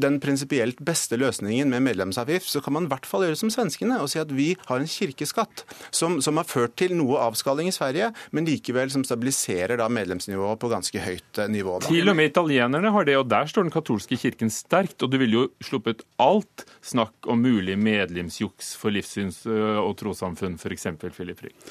[0.00, 3.98] den prinsipielt beste løsningen med medlemsavgift, så kan man i hvert fall gjøre som svenskene
[4.02, 5.62] og si at vi har en kirkeskatt
[5.94, 10.60] som, som har ført til noe avskalling i Sverige, men likevel som stabiliserer da medlemsnivået
[10.60, 11.78] på ganske høyt nivå.
[11.82, 11.92] Da.
[11.92, 14.98] Til og med italienerne har det, og der står den katolske kirken sterkt.
[15.02, 20.88] Og du ville jo sluppet alt snakk om mulig medlemsjuks for livssyns- og trossamfunn, f.eks.
[21.16, 21.68] Filip Rygg.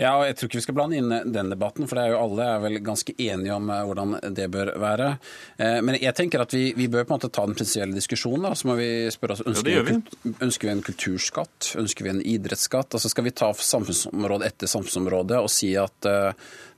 [0.00, 2.22] Ja, og Jeg tror ikke vi skal blande inn den debatten, for det er jo
[2.24, 5.12] alle er vel ganske enige om hvordan det bør være.
[5.86, 8.48] Men jeg tenker at vi, vi bør på en måte ta den prinsipielle diskusjonen.
[8.48, 8.58] Da.
[8.58, 10.34] Så må vi spørre oss ønsker, ja, vi.
[10.42, 12.98] ønsker vi en kulturskatt, ønsker vi en idrettsskatt?
[12.98, 16.10] Altså Skal vi ta samfunnsområde etter samfunnsområde og si at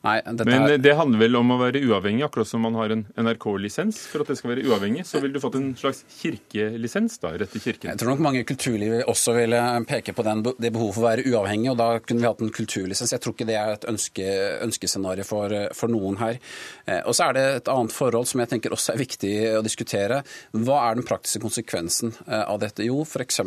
[0.07, 3.99] Nei, Men det handler vel om å være uavhengig, akkurat som man har en NRK-lisens.
[4.13, 7.51] For at det skal være uavhengig, så ville du fått en slags kirkelisens, da, rett
[7.51, 7.91] til kirken.
[7.91, 11.27] Jeg tror nok mange kulturliv også ville peke på den, det behovet for å være
[11.27, 13.06] uavhengig, og da kunne vi hatt en kulturlisens.
[13.15, 14.27] Jeg tror ikke det er et ønske,
[14.67, 16.39] ønskescenario for, for, noen her.
[16.87, 19.63] Eh, og så er det et annet forhold som jeg tenker også er viktig å
[19.65, 20.23] diskutere.
[20.57, 22.87] Hva er den praktiske konsekvensen eh, av dette?
[22.87, 23.41] Jo, f.eks.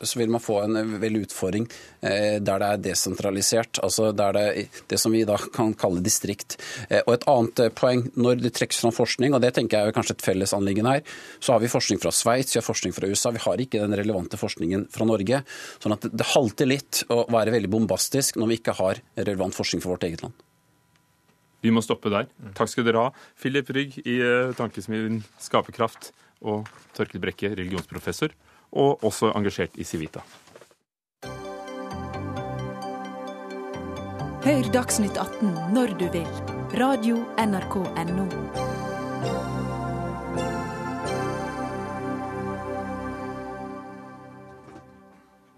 [0.00, 1.68] så vil man få en veldig utfordring
[2.00, 3.82] eh, der det er desentralisert.
[3.84, 6.58] Altså der det, det som vi da kan kalle distrikt.
[7.04, 10.16] Og et annet poeng, når det trekkes fram forskning, og det tenker jeg er kanskje
[10.16, 13.32] et felles anliggende her, så har vi forskning fra Sveits, vi har forskning fra USA.
[13.34, 15.42] Vi har ikke den relevante forskningen fra Norge.
[15.82, 19.82] Sånn at det halter litt å være veldig bombastisk når vi ikke har relevant forskning
[19.84, 20.34] for vårt eget land.
[21.62, 22.26] Vi må stoppe der.
[22.58, 23.10] Takk skal dere ha.
[23.38, 26.10] Philip Rygg i eh, Tankesmien Skaperkraft
[26.42, 28.34] og Torkel Brekke, religionsprofessor,
[28.72, 30.24] og også engasjert i Civita.
[34.42, 36.26] Hør Dagsnytt 18 når du vil.
[36.80, 38.71] Radio NRK Radio.nrk.no.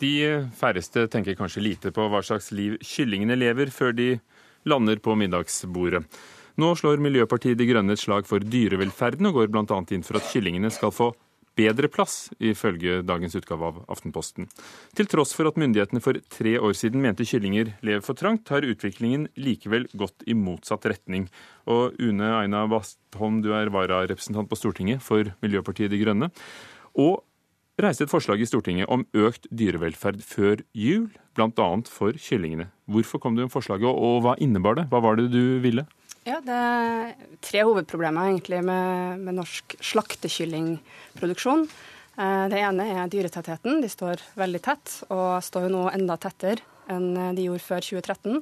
[0.03, 0.14] De
[0.59, 4.09] færreste tenker kanskje lite på hva slags liv kyllingene lever før de
[4.66, 6.03] lander på middagsbordet.
[6.59, 9.78] Nå slår Miljøpartiet De Grønne et slag for dyrevelferden og går bl.a.
[9.95, 11.12] inn for at kyllingene skal få
[11.55, 14.49] bedre plass, ifølge dagens utgave av Aftenposten.
[14.99, 18.66] Til tross for at myndighetene for tre år siden mente kyllinger lever for trangt, har
[18.66, 21.28] utviklingen likevel gått i motsatt retning.
[21.70, 26.30] Og Une Aina Bastholm, du er vararepresentant på Stortinget for Miljøpartiet De Grønne.
[26.99, 27.22] Og
[27.83, 31.68] reiste et forslag i Stortinget om økt dyrevelferd før jul, bl.a.
[31.91, 32.68] for kyllingene.
[32.87, 34.87] Hvorfor kom du med forslaget, og hva innebar det?
[34.93, 35.87] Hva var det du ville?
[36.25, 37.11] Ja, Det er
[37.45, 41.66] tre hovedproblemer egentlig med, med norsk slaktekyllingproduksjon.
[42.16, 43.83] Eh, det ene er dyretettheten.
[43.83, 48.41] De står veldig tett, og står jo nå enda tettere enn de gjorde før 2013.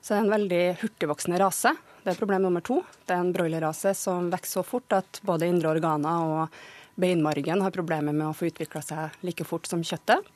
[0.00, 1.74] Så det er en veldig hurtigvoksende rase.
[2.04, 2.78] Det er problem nummer to.
[3.04, 6.60] Det er en broilerrase som vokser så fort at både indre organer og
[7.00, 10.26] beinmargen har problemer med å få utvikla seg like fort som kjøttet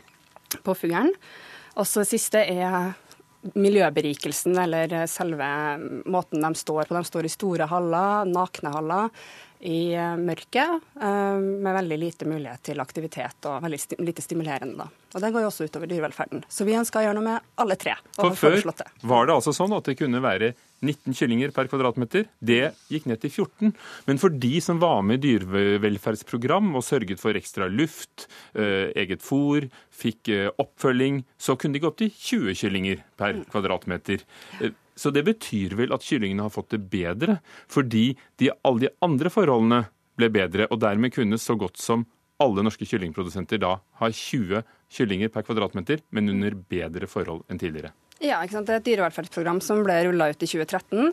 [0.63, 1.13] på fuglen.
[1.75, 2.93] Og det siste er
[3.59, 5.47] miljøberikelsen eller selve
[6.07, 6.95] måten de står på.
[6.95, 9.25] De står i store haller, nakne haller
[9.63, 14.83] i eh, mørket, eh, med veldig lite mulighet til aktivitet og veldig lite stimulerende.
[14.83, 14.89] Da.
[15.15, 16.43] Og Det går jo også utover dyrevelferden.
[16.51, 17.95] Så vi ønsker å gjøre noe med alle tre.
[18.17, 18.59] For før
[19.07, 20.53] var det altså sånn at det kunne være
[20.83, 22.27] 19 kyllinger per kvadratmeter.
[22.43, 23.73] Det gikk ned til 14.
[24.09, 28.27] Men for de som var med i dyrevelferdsprogram og sørget for ekstra luft,
[28.59, 33.45] eh, eget fôr, fikk oppfølging, så kunne de gå opp til 20 kyllinger per mm.
[33.53, 34.27] kvadratmeter.
[35.03, 37.41] Så det betyr vel at kyllingene har fått det bedre,
[37.71, 39.81] fordi de, alle de andre forholdene
[40.21, 42.05] ble bedre, og dermed kunne så godt som
[42.43, 47.91] alle norske kyllingprodusenter da ha 20 kyllinger per kvadratmeter, men under bedre forhold enn tidligere.
[48.23, 48.69] Ja, ikke sant?
[48.69, 51.09] Det er et dyrevelferdsprogram som ble rulla ut i 2013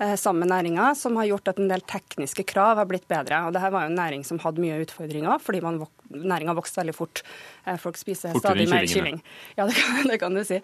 [0.00, 3.42] eh, sammen med næringa, som har gjort at en del tekniske krav har blitt bedre.
[3.44, 6.94] Og Dette var jo en næring som hadde mye utfordringer, fordi vok næringa vokste veldig
[6.96, 7.20] fort.
[7.66, 9.20] Eh, folk spiser Fortere stadig mer kylling.
[9.58, 10.60] Ja, det kan, det kan, du si.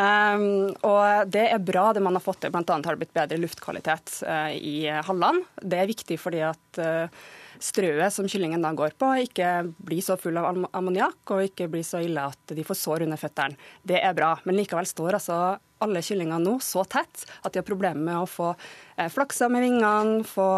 [0.00, 2.56] Um, og det er bra det man har fått til.
[2.56, 5.44] Annet har det blitt bedre luftkvalitet uh, i hallene.
[5.60, 7.24] Det er viktig fordi at uh,
[7.60, 9.50] strøet som kyllingen da går på, ikke
[9.82, 13.20] blir så full av ammoniakk og ikke blir så ille at de får sår under
[13.20, 13.58] føttene.
[13.82, 14.34] Det er bra.
[14.46, 15.42] Men likevel står altså
[15.82, 19.64] alle kyllingene nå så tett at de har problemer med å få eh, flaksa med
[19.66, 20.48] vingene, få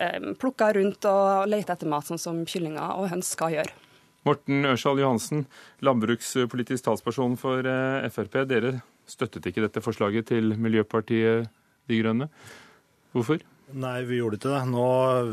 [0.00, 3.76] eh, plukka rundt og lete etter mat, sånn som kyllinger og høns skal gjøre.
[4.22, 5.46] Morten Ørsal Johansen,
[5.82, 8.44] landbrukspolitisk talsperson for eh, Frp.
[8.48, 8.76] Dere
[9.10, 11.50] støttet ikke dette forslaget til Miljøpartiet
[11.90, 12.30] De Grønne.
[13.12, 13.42] Hvorfor?
[13.72, 14.60] Nei, vi gjorde ikke det.
[14.68, 14.86] Nå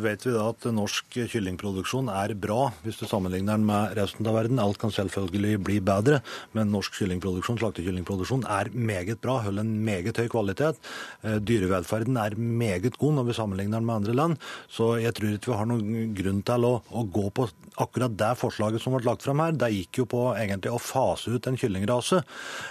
[0.03, 4.37] vet vi da at norsk kyllingproduksjon er bra hvis du sammenligner den med resten av
[4.37, 4.61] verden.
[4.63, 6.21] Alt kan selvfølgelig bli bedre,
[6.55, 10.79] men norsk kyllingproduksjon, slaktekyllingproduksjon er meget bra, holder en meget høy kvalitet.
[11.23, 14.39] Eh, dyrevelferden er meget god når vi sammenligner den med andre land,
[14.71, 18.31] så jeg tror ikke vi har noen grunn til å, å gå på akkurat det
[18.39, 19.55] forslaget som ble lagt fram her.
[19.55, 22.23] Det gikk jo på egentlig å fase ut en kyllingrase,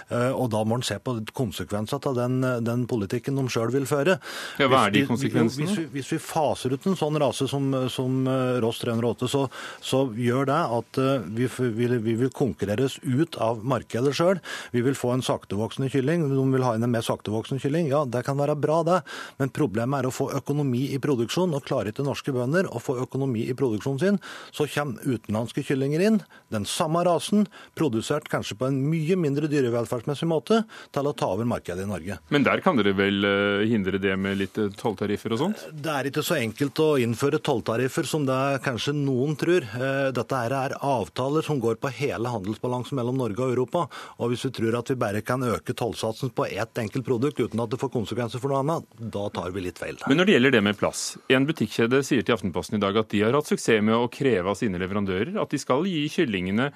[0.09, 3.87] eh, og da må en se på konsekvensene av den, den politikken de sjøl vil
[3.89, 4.17] føre.
[4.57, 5.58] Ja, hva er de konsekvensene?
[5.59, 8.27] Hvis, vi, hvis, vi, faser ut en sånn rase som, som
[8.63, 9.45] Ross 308, så,
[9.81, 10.99] så, gjør det at
[11.35, 14.41] vi, vi, vi vil konkurreres ut av markedet sjøl.
[14.73, 16.25] Vi vil få en saktevoksende kylling.
[16.31, 17.89] Noen vil ha inn en mer saktevoksende kylling.
[17.91, 18.99] Ja, det kan være bra, det.
[19.41, 21.53] Men problemet er å få økonomi i produksjon.
[21.55, 24.19] Og klarer ikke norske bønder å få økonomi i produksjonen sin,
[24.55, 26.21] så kommer utenlandske kyllinger inn.
[26.53, 27.47] Den samme rasen,
[27.77, 30.63] produsert kanskje på en mye mindre dyrevelferdsmessig måte,
[30.95, 32.19] til å ta over markedet i Norge.
[32.33, 35.83] Men der kan dere vel eh, hindre det med litt eh, tolltariffer og sånt?
[35.83, 39.65] Det er ikke så enkelt å innføre tolltariffer som det kanskje noen tror.
[39.65, 43.85] Eh, dette er avtaler som går på hele handelsbalansen mellom Norge og Europa.
[44.19, 47.59] Og hvis vi tror at vi bare kan øke tollsatsen på ett enkelt produkt uten
[47.63, 49.99] at det får konsekvenser for noe annet, da tar vi litt feil.
[50.07, 51.03] Men når det gjelder det med plass.
[51.29, 54.49] En butikkjede sier til Aftenposten i dag at de har hatt suksess med å kreve
[54.49, 56.69] av sine leverandører at de skal gi kyllingene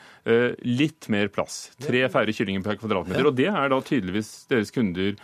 [0.64, 1.72] litt mer plass.
[1.82, 3.26] Tre færre kyllinger per kvadratmeter.
[3.30, 5.16] Og det er da tydeligvis deres kunder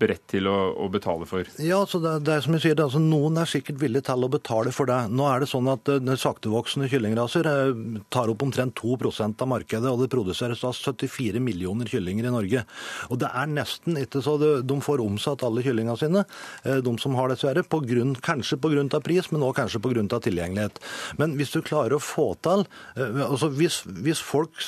[0.00, 1.48] beredt til å, å, betale for?
[1.62, 4.30] Ja, så det, det er som jeg sier, altså, Noen er sikkert villige til å
[4.32, 4.98] betale for det.
[5.08, 9.88] Nå er det sånn at uh, Saktevoksende kyllingraser uh, tar opp omtrent 2% av markedet,
[9.88, 12.64] og det produseres da 74 millioner kyllinger i Norge.
[13.08, 16.26] Og Det er nesten ikke så det, de får omsatt alle kyllingene sine,
[16.66, 19.00] uh, de som har dessverre, på grunn, kanskje pga.
[19.00, 20.20] pris, men også kanskje pga.
[20.28, 20.82] tilgjengelighet.
[21.16, 22.66] Men hvis du klarer å få til
[22.96, 24.58] altså hvis, hvis, folk,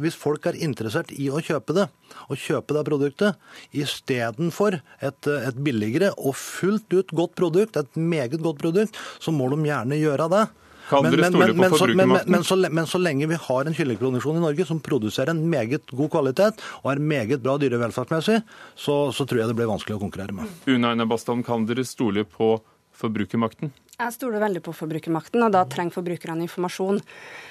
[0.00, 1.86] hvis folk er interessert i å kjøpe det,
[2.30, 3.38] og kjøpe det produktet,
[3.76, 8.96] i stedet istedenfor et, et billigere og fullt ut godt produkt, et meget godt produkt,
[9.20, 10.46] så må de gjerne gjøre det.
[10.90, 12.30] Kan dere stole på forbrukermakten?
[12.30, 15.86] Men, men, men, så lenge vi har en kyllingproduksjon i Norge som produserer en meget
[15.94, 18.40] god kvalitet og er meget bra dyrevelferdsmessig,
[18.74, 20.50] så, så tror jeg det blir vanskelig å konkurrere med.
[20.66, 22.56] Una Aina Bastholm, kan dere stole på
[23.00, 23.70] forbrukermakten?
[24.00, 27.02] Jeg stoler veldig på forbrukermakten, og da trenger forbrukerne informasjon.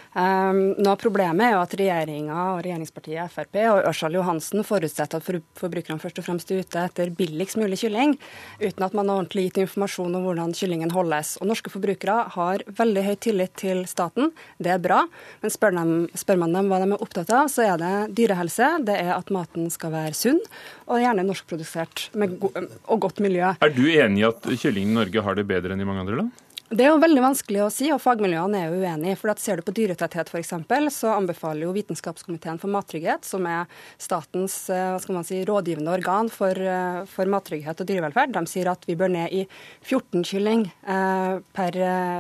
[0.10, 5.22] Um, noe av Problemet er jo at regjeringa og regjeringspartiet Frp og Ørsal Johansen forutsetter
[5.22, 8.16] at forbrukerne først og fremst er ute etter billigst mulig kylling,
[8.58, 11.36] uten at man har ordentlig gitt informasjon om hvordan kyllingen holdes.
[11.38, 15.04] Og Norske forbrukere har veldig høy tillit til staten, det er bra.
[15.44, 18.74] Men spør, dem, spør man dem hva de er opptatt av, så er det dyrehelse,
[18.90, 20.42] det er at maten skal være sunn,
[20.90, 23.54] og gjerne norskprodusert og godt miljø.
[23.62, 26.24] Er du enig i at kyllingen i Norge har det bedre enn i mange andre
[26.24, 26.46] land?
[26.70, 29.18] Det er jo veldig vanskelig å si, og fagmiljøene er jo uenige.
[29.18, 30.52] For at Ser du på dyretetthet f.eks.,
[30.94, 33.66] så anbefaler jo Vitenskapskomiteen for mattrygghet, som er
[33.98, 38.46] statens eh, hva skal man si, rådgivende organ for, eh, for mattrygghet og dyrevelferd, de
[38.52, 39.42] sier at vi bør ned i
[39.82, 41.80] 14 kylling eh, per,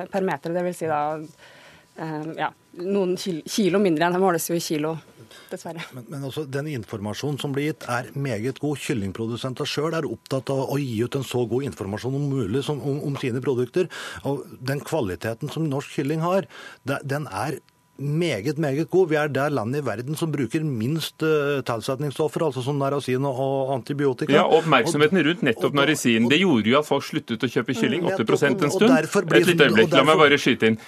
[0.09, 0.57] per, meter.
[0.65, 2.49] Vil si da eh, ja,
[2.81, 4.97] noen kilo mindre enn det måles jo i kilo
[5.51, 5.85] dessverre.
[5.95, 8.79] Men, men også den informasjonen som blir gitt, er meget god.
[8.83, 12.81] Kyllingprodusenter sjøl er opptatt av å gi ut en så god informasjon om mulig som,
[12.81, 13.89] om, om, sine produkter.
[14.27, 16.47] Og den kvaliteten som norsk kylling har,
[16.85, 17.59] den er
[17.99, 19.09] meget, meget god.
[19.09, 23.73] Vi er det landet i verden som bruker minst uh, tilsetningsstoffer, altså som narasin og
[23.75, 24.33] antibiotika.
[24.33, 28.23] Ja, Oppmerksomheten rundt nettopp narasin det gjorde jo at folk sluttet å kjøpe kylling 8
[28.23, 28.95] en stund.
[28.95, 30.79] Et lite øyeblikk, la meg bare skyte inn.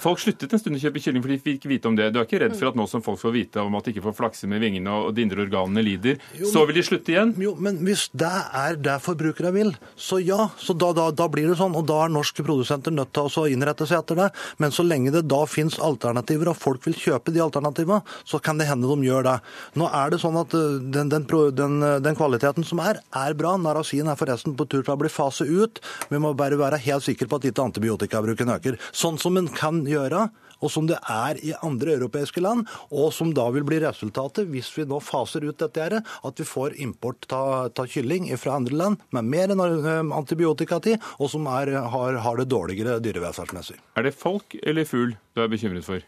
[0.00, 2.10] Folk sluttet en stund å kjøpe kylling fordi de fikk vite om det.
[2.14, 4.04] Du er ikke redd for at nå som folk får vite om at de ikke
[4.08, 7.34] får flakse med vingene og de indre organene lider, jo, så vil de slutte igjen?
[7.40, 10.48] Jo, men hvis det er det forbrukere vil, så ja.
[10.60, 11.76] Så da, da, da, blir det sånn.
[11.76, 14.28] Og da er norske produsenter nødt til å innrette seg etter det.
[14.62, 18.60] Men så lenge det da finnes alternativer, og folk vil kjøpe de alternativene, så kan
[18.60, 19.36] det hende de gjør det.
[19.80, 21.26] Nå er det sånn at eh, den, den,
[21.56, 23.56] den, den kvaliteten som er, er bra.
[23.60, 25.82] Narasin er forresten på tur til å bli faset ut.
[26.10, 28.80] Vi må bare være helt sikre på at ikke antibiotikabruken øker.
[28.96, 30.28] Sånn som en kan gjøre,
[30.60, 34.70] og som det er i andre europeiske land, og som da vil bli resultatet hvis
[34.76, 39.04] vi nå faser ut dette, her, at vi får import av kylling fra andre land
[39.16, 43.78] med mer antibiotika til, og som er, har, har, det dårligere dyrevelferdsmessig.
[43.96, 46.04] Er det folk eller fugl du er bekymret for?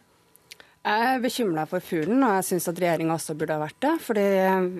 [0.82, 3.92] Jeg er bekymra for fuglen, og jeg syns at regjeringa også burde ha vært det.
[4.02, 4.24] fordi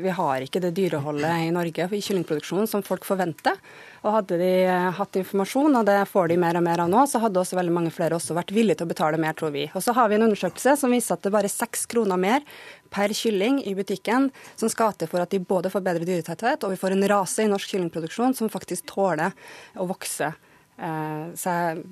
[0.02, 3.54] vi har ikke det dyreholdet i Norge i kyllingproduksjonen som folk forventer.
[4.02, 7.04] Og hadde de eh, hatt informasjon, og det får de mer og mer av nå,
[7.06, 9.68] så hadde også veldig mange flere også vært villige til å betale mer, tror vi.
[9.70, 12.42] Og så har vi en undersøkelse som viser at det bare er seks kroner mer
[12.90, 16.74] per kylling i butikken som skal til for at de både får bedre dyretetthet, og
[16.74, 19.38] vi får en rase i norsk kyllingproduksjon som faktisk tåler
[19.78, 20.34] å vokse
[21.38, 21.82] seg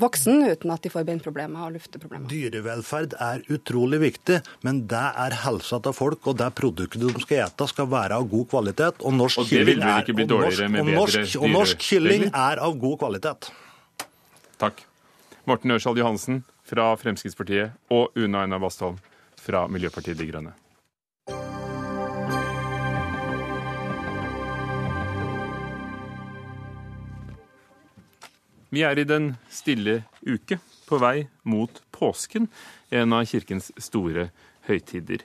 [0.00, 2.26] voksen uten at de får beinproblemer og lufteproblemer.
[2.30, 7.44] Dyrevelferd er utrolig viktig, men det er helsa til folk, og det produktet de skal
[7.44, 9.04] ete skal være av god kvalitet.
[9.04, 12.98] Og norsk, og kylling, er, og norsk, og norsk, og norsk kylling er av god
[13.04, 13.52] kvalitet.
[14.58, 14.82] Takk.
[15.44, 18.96] Morten Ørsal Johansen fra Fremskrittspartiet og Una Aina Bastholm
[19.44, 20.54] fra Miljøpartiet De Grønne.
[28.74, 32.48] Vi er i den stille uke, på vei mot påsken,
[32.90, 34.28] en av kirkens store
[34.66, 35.22] høytider.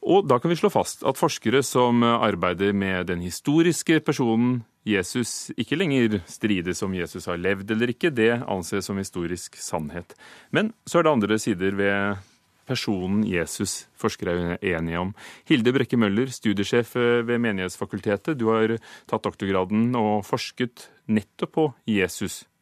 [0.00, 5.52] Og da kan vi slå fast at forskere som arbeider med den historiske personen Jesus,
[5.60, 8.10] ikke lenger strides om Jesus har levd eller ikke.
[8.10, 10.16] Det anses som historisk sannhet.
[10.50, 12.26] Men så er det andre sider ved
[12.70, 15.14] personen Jesus forskere er enige om.
[15.48, 18.38] Hilde Brekke Møller, studiesjef ved Menighetsfakultetet.
[18.40, 18.78] Du har
[19.10, 21.70] tatt doktorgraden og forsket nettopp på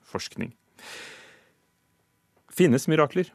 [0.09, 0.55] Jesus-forskning.
[2.51, 3.33] Finnes mirakler?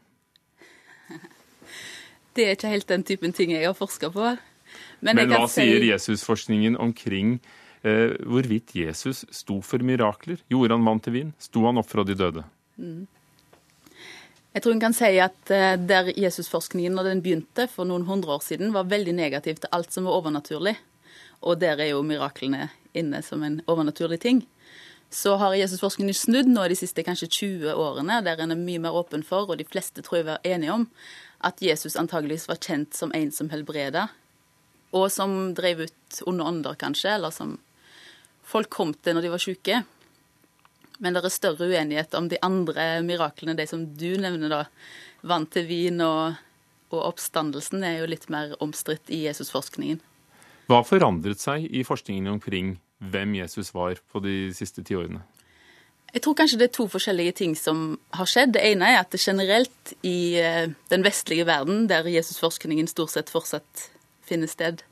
[2.36, 4.38] Det er ikke helt den typen ting jeg har forska på.
[5.02, 5.62] Men, Men hva si...
[5.62, 7.40] sier Jesusforskningen omkring
[7.84, 10.40] eh, hvorvidt Jesus sto for mirakler?
[10.50, 11.34] Gjorde han vann til vin?
[11.38, 12.44] Sto han opp fra de døde?
[12.78, 13.06] Mm.
[14.54, 18.34] Jeg tror en kan si at eh, der Jesusforskningen når den begynte for noen hundre
[18.34, 20.78] år siden, var veldig negativ til alt som var overnaturlig.
[21.44, 24.46] Og der er jo miraklene inne som en overnaturlig ting.
[25.14, 28.96] Så har Jesusforskningen snudd nå de siste kanskje 20 årene, der en er mye mer
[28.98, 30.88] åpen for, og de fleste tror jeg er enige om,
[31.46, 34.08] at Jesus antageligvis var kjent som en som helbreda,
[34.94, 37.60] og som drev ut onde ånder, kanskje, eller som
[38.42, 39.84] folk kom til når de var syke.
[40.98, 44.64] Men det er større uenighet om de andre miraklene, de som du nevner, da.
[45.22, 46.40] Vann til vin og,
[46.90, 50.02] og oppstandelsen er jo litt mer omstridt i Jesusforskningen.
[50.72, 52.78] Hva forandret seg i forskningen omkring
[53.12, 55.24] hvem Jesus var på de siste tiårene?
[56.14, 58.54] Jeg tror kanskje det er to forskjellige ting som har skjedd.
[58.54, 63.34] Det ene er at det generelt i eh, den vestlige verden, der Jesusforskningen stort sett
[63.34, 63.88] fortsatt
[64.24, 64.84] finner sted,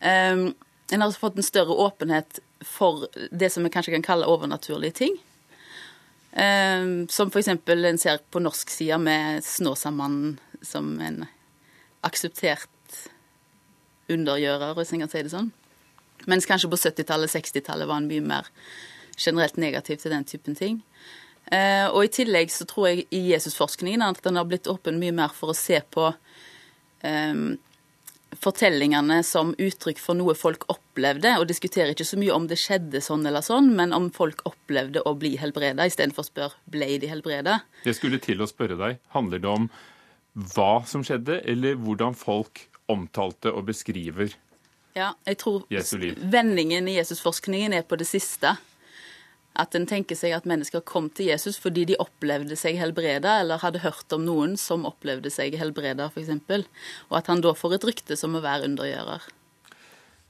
[0.00, 0.52] um,
[0.90, 5.18] en har fått en større åpenhet for det som vi kanskje kan kalle overnaturlige ting.
[6.30, 7.50] Um, som f.eks.
[7.50, 11.24] en ser på norsk side med Snåsamannen som en
[12.06, 12.68] akseptert
[14.10, 15.50] undergjører, hvis en kan si det sånn.
[16.28, 18.50] Mens kanskje på 70-tallet, 60-tallet var en mye mer
[19.20, 20.82] generelt negativ til den typen ting.
[21.50, 25.14] Eh, og i tillegg så tror jeg i Jesusforskningen at den har blitt åpen mye
[25.16, 26.10] mer for å se på
[27.02, 27.46] um,
[28.38, 33.02] fortellingene som uttrykk for noe folk opplevde, og diskuterer ikke så mye om det skjedde
[33.02, 37.10] sånn eller sånn, men om folk opplevde å bli helbreda, istedenfor å spørre ble de
[37.10, 37.60] helbreda.
[37.88, 39.00] Jeg skulle til å spørre deg.
[39.16, 39.66] Handler det om
[40.54, 44.36] hva som skjedde, eller hvordan folk omtalte og beskriver
[44.96, 45.64] ja, jeg tror
[46.32, 48.56] vendingen i Jesusforskningen er på det siste.
[49.58, 53.62] At en tenker seg at mennesker kom til Jesus fordi de opplevde seg helbreda, eller
[53.62, 56.30] hadde hørt om noen som opplevde seg helbreda, f.eks.
[57.10, 59.26] Og at han da får et rykte som å være undergjører.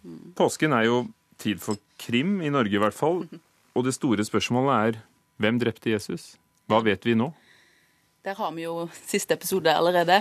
[0.04, 0.32] Mm.
[0.38, 1.02] Påsken er jo
[1.40, 3.22] tid for krim, i Norge i hvert fall.
[3.76, 5.00] Og det store spørsmålet er
[5.40, 6.34] hvem drepte Jesus?
[6.68, 7.30] Hva vet vi nå?
[8.24, 10.20] Der har vi jo siste episode allerede.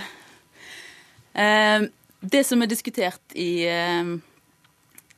[1.35, 1.87] Eh,
[2.19, 4.15] det som er diskutert i, eh,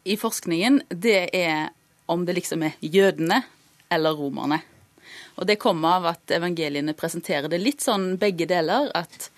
[0.04, 1.70] i forskningen, det er
[2.06, 3.41] om det liksom er jødene
[3.89, 4.62] eller romerne.
[5.36, 8.91] Og det kommer av at evangeliene presenterer det litt sånn begge deler.
[8.93, 9.30] At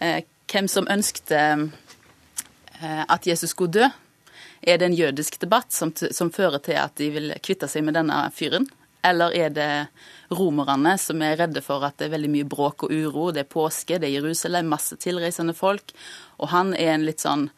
[0.00, 1.38] eh, hvem som ønskte
[2.80, 3.88] eh, at Jesus skulle dø,
[4.66, 7.94] er det en jødisk debatt som, som, fører til at de vil kvitte seg med
[7.98, 8.66] denne fyren?
[9.06, 9.70] Eller er det
[10.34, 13.30] romerne som er redde for at det er veldig mye bråk og uro?
[13.34, 15.94] Det er påske, det er Jerusalem, masse tilreisende folk.
[16.40, 17.48] Og han er en litt sånn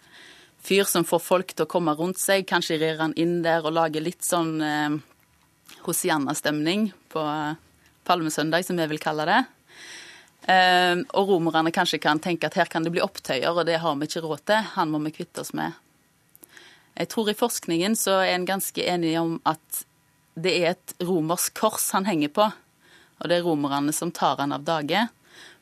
[0.65, 2.47] fyr som får folk til å komme rundt seg.
[2.49, 4.99] Kanskje rir han inn der og lager litt sånn eh,
[5.87, 7.25] Hosianna-stemning på
[8.09, 9.43] palmesøndag, som vi vil kalle det.
[10.49, 13.99] Eh, og romerne kanskje kan tenke at her kan det bli opptøyer, og det har
[13.99, 14.73] vi ikke råd til.
[14.77, 15.77] Han må vi kvitte oss med.
[16.99, 19.85] Jeg tror i forskningen så er en ganske enig om at
[20.43, 22.49] det er et romersk kors han henger på.
[23.19, 25.09] Og det er romerne som tar han av dage.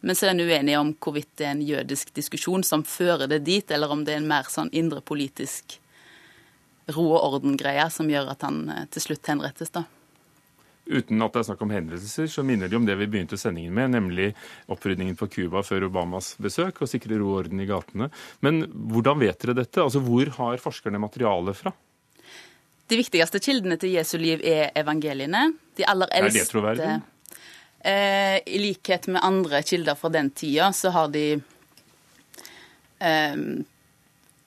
[0.00, 3.42] Men så er en uenig om hvorvidt det er en jødisk diskusjon som fører det
[3.46, 5.78] dit, eller om det er en mer sånn indre politisk
[6.94, 9.86] ro og orden-greie som gjør at han eh, til slutt henrettes, da.
[10.86, 13.74] Uten at det er snakk om henrettelser, så minner de om det vi begynte sendingen
[13.74, 14.28] med, nemlig
[14.70, 18.06] opprydningen på Cuba før Obamas besøk, og sikre ro og orden i gatene.
[18.46, 19.82] Men hvordan vet dere dette?
[19.82, 21.74] Altså, Hvor har forskerne materialet fra?
[22.86, 25.48] De viktigste kildene til Jesu liv er evangeliene.
[25.76, 26.90] De aller eldste Er det troverdig?
[27.86, 31.24] Eh, I likhet med andre kilder fra den tida, så har de
[32.98, 33.34] eh,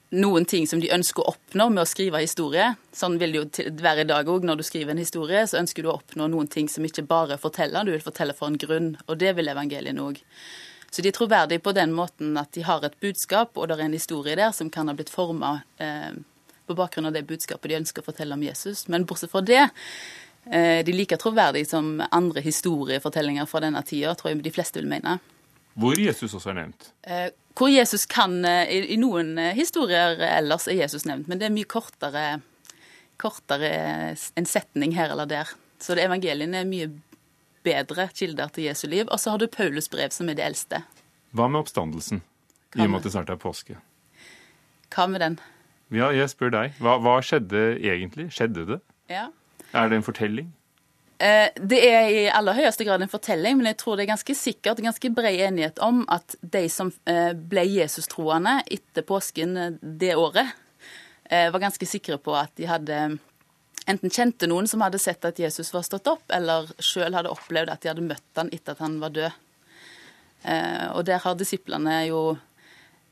[0.09, 2.71] noen ting som de ønsker å oppnå med å skrive historie.
[2.95, 4.47] Sånn vil det jo være i dag òg.
[4.47, 7.37] Når du skriver en historie, så ønsker du å oppnå noen ting som ikke bare
[7.41, 8.95] forteller, du vil fortelle for en grunn.
[9.07, 10.23] Og det vil evangeliene òg.
[10.89, 13.85] Så de er troverdige på den måten at de har et budskap, og det er
[13.85, 16.15] en historie der som kan ha blitt forma eh,
[16.69, 18.85] på bakgrunn av det budskapet de ønsker å fortelle om Jesus.
[18.87, 19.65] Men bortsett fra det,
[20.45, 24.81] eh, de er like troverdige som andre historiefortellinger fra denne tida, tror jeg de fleste
[24.81, 25.19] vil mene.
[25.79, 26.91] Hvor Jesus også er nevnt?
[27.03, 31.55] Eh, hvor Jesus kan eh, i, noen historier ellers er Jesus nevnt, men det er
[31.55, 32.25] mye kortere,
[33.19, 33.73] kortere
[34.35, 35.53] en setning her eller der.
[35.79, 36.89] Så det evangeliene er mye
[37.63, 39.07] bedre kilder til Jesu liv.
[39.07, 40.83] Og så har du Paulus brev, som er det eldste.
[41.35, 42.23] Hva med oppstandelsen,
[42.75, 43.77] i og med at det snart er påske?
[44.93, 45.39] Hva med den?
[45.89, 46.77] Ja, jeg spør deg.
[46.83, 48.29] Hva, hva skjedde egentlig?
[48.35, 48.79] Skjedde det?
[49.09, 49.29] Ja.
[49.73, 50.51] Er det en fortelling?
[51.19, 54.35] Eh, det er i aller høyeste grad en fortelling, men jeg tror det er ganske
[54.39, 60.15] sikkert ganske bred enighet om at de som eh, ble Jesus-troende etter påsken eh, det
[60.15, 60.55] året,
[61.29, 62.95] var ganske sikre på at de hadde
[63.85, 67.69] enten kjente noen som hadde sett at Jesus var stått opp, eller sjøl hadde opplevd
[67.69, 69.35] at de hadde møtt han etter at han var død.
[70.95, 72.23] Og der har disiplene jo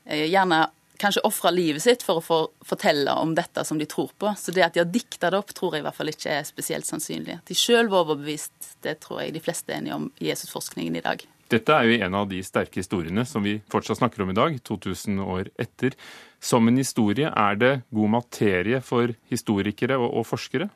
[0.02, 0.64] gjerne
[0.98, 4.32] kanskje ofra livet sitt for å få fortelle om dette som de tror på.
[4.38, 6.46] Så det at de har dikta det opp, tror jeg i hvert fall ikke er
[6.48, 7.38] spesielt sannsynlig.
[7.38, 10.98] At de sjøl var overbevist, det tror jeg de fleste er enige om i Jesusforskningen
[10.98, 11.22] i dag.
[11.48, 14.58] Dette er jo en av de sterke historiene som vi fortsatt snakker om i dag,
[14.68, 15.96] 2000 år etter.
[16.44, 20.68] Som en historie, er det god materie for historikere og, og forskere?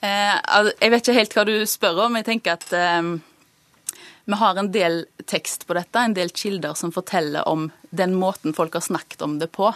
[0.00, 0.36] Eh,
[0.80, 2.16] jeg vet ikke helt hva du spør om.
[2.20, 3.10] Jeg tenker at eh,
[4.30, 8.54] vi har en del tekst på dette, en del kilder som forteller om den måten
[8.54, 9.72] folk har snakket om det på.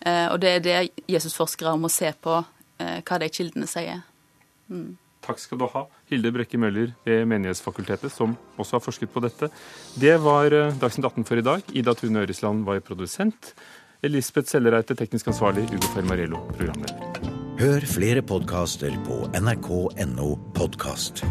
[0.00, 0.78] Eh, og det er det
[1.10, 2.42] Jesusforskere må se på,
[2.78, 4.02] eh, hva de kildene sier.
[4.68, 4.96] Mm.
[5.24, 9.50] Takk skal du ha, Hilde Brekke Møller ved Menighetsfakultetet, som også har forsket på dette.
[9.98, 11.62] Det var eh, Dagsnytt 18 for i dag.
[11.72, 13.54] Ida Tune Øresland var produsent.
[14.04, 15.66] Elisabeth Sellereite, teknisk ansvarlig.
[15.72, 17.32] Ugo Fermarello, programleder.
[17.58, 21.24] Hør flere podkaster på nrk.no podkast.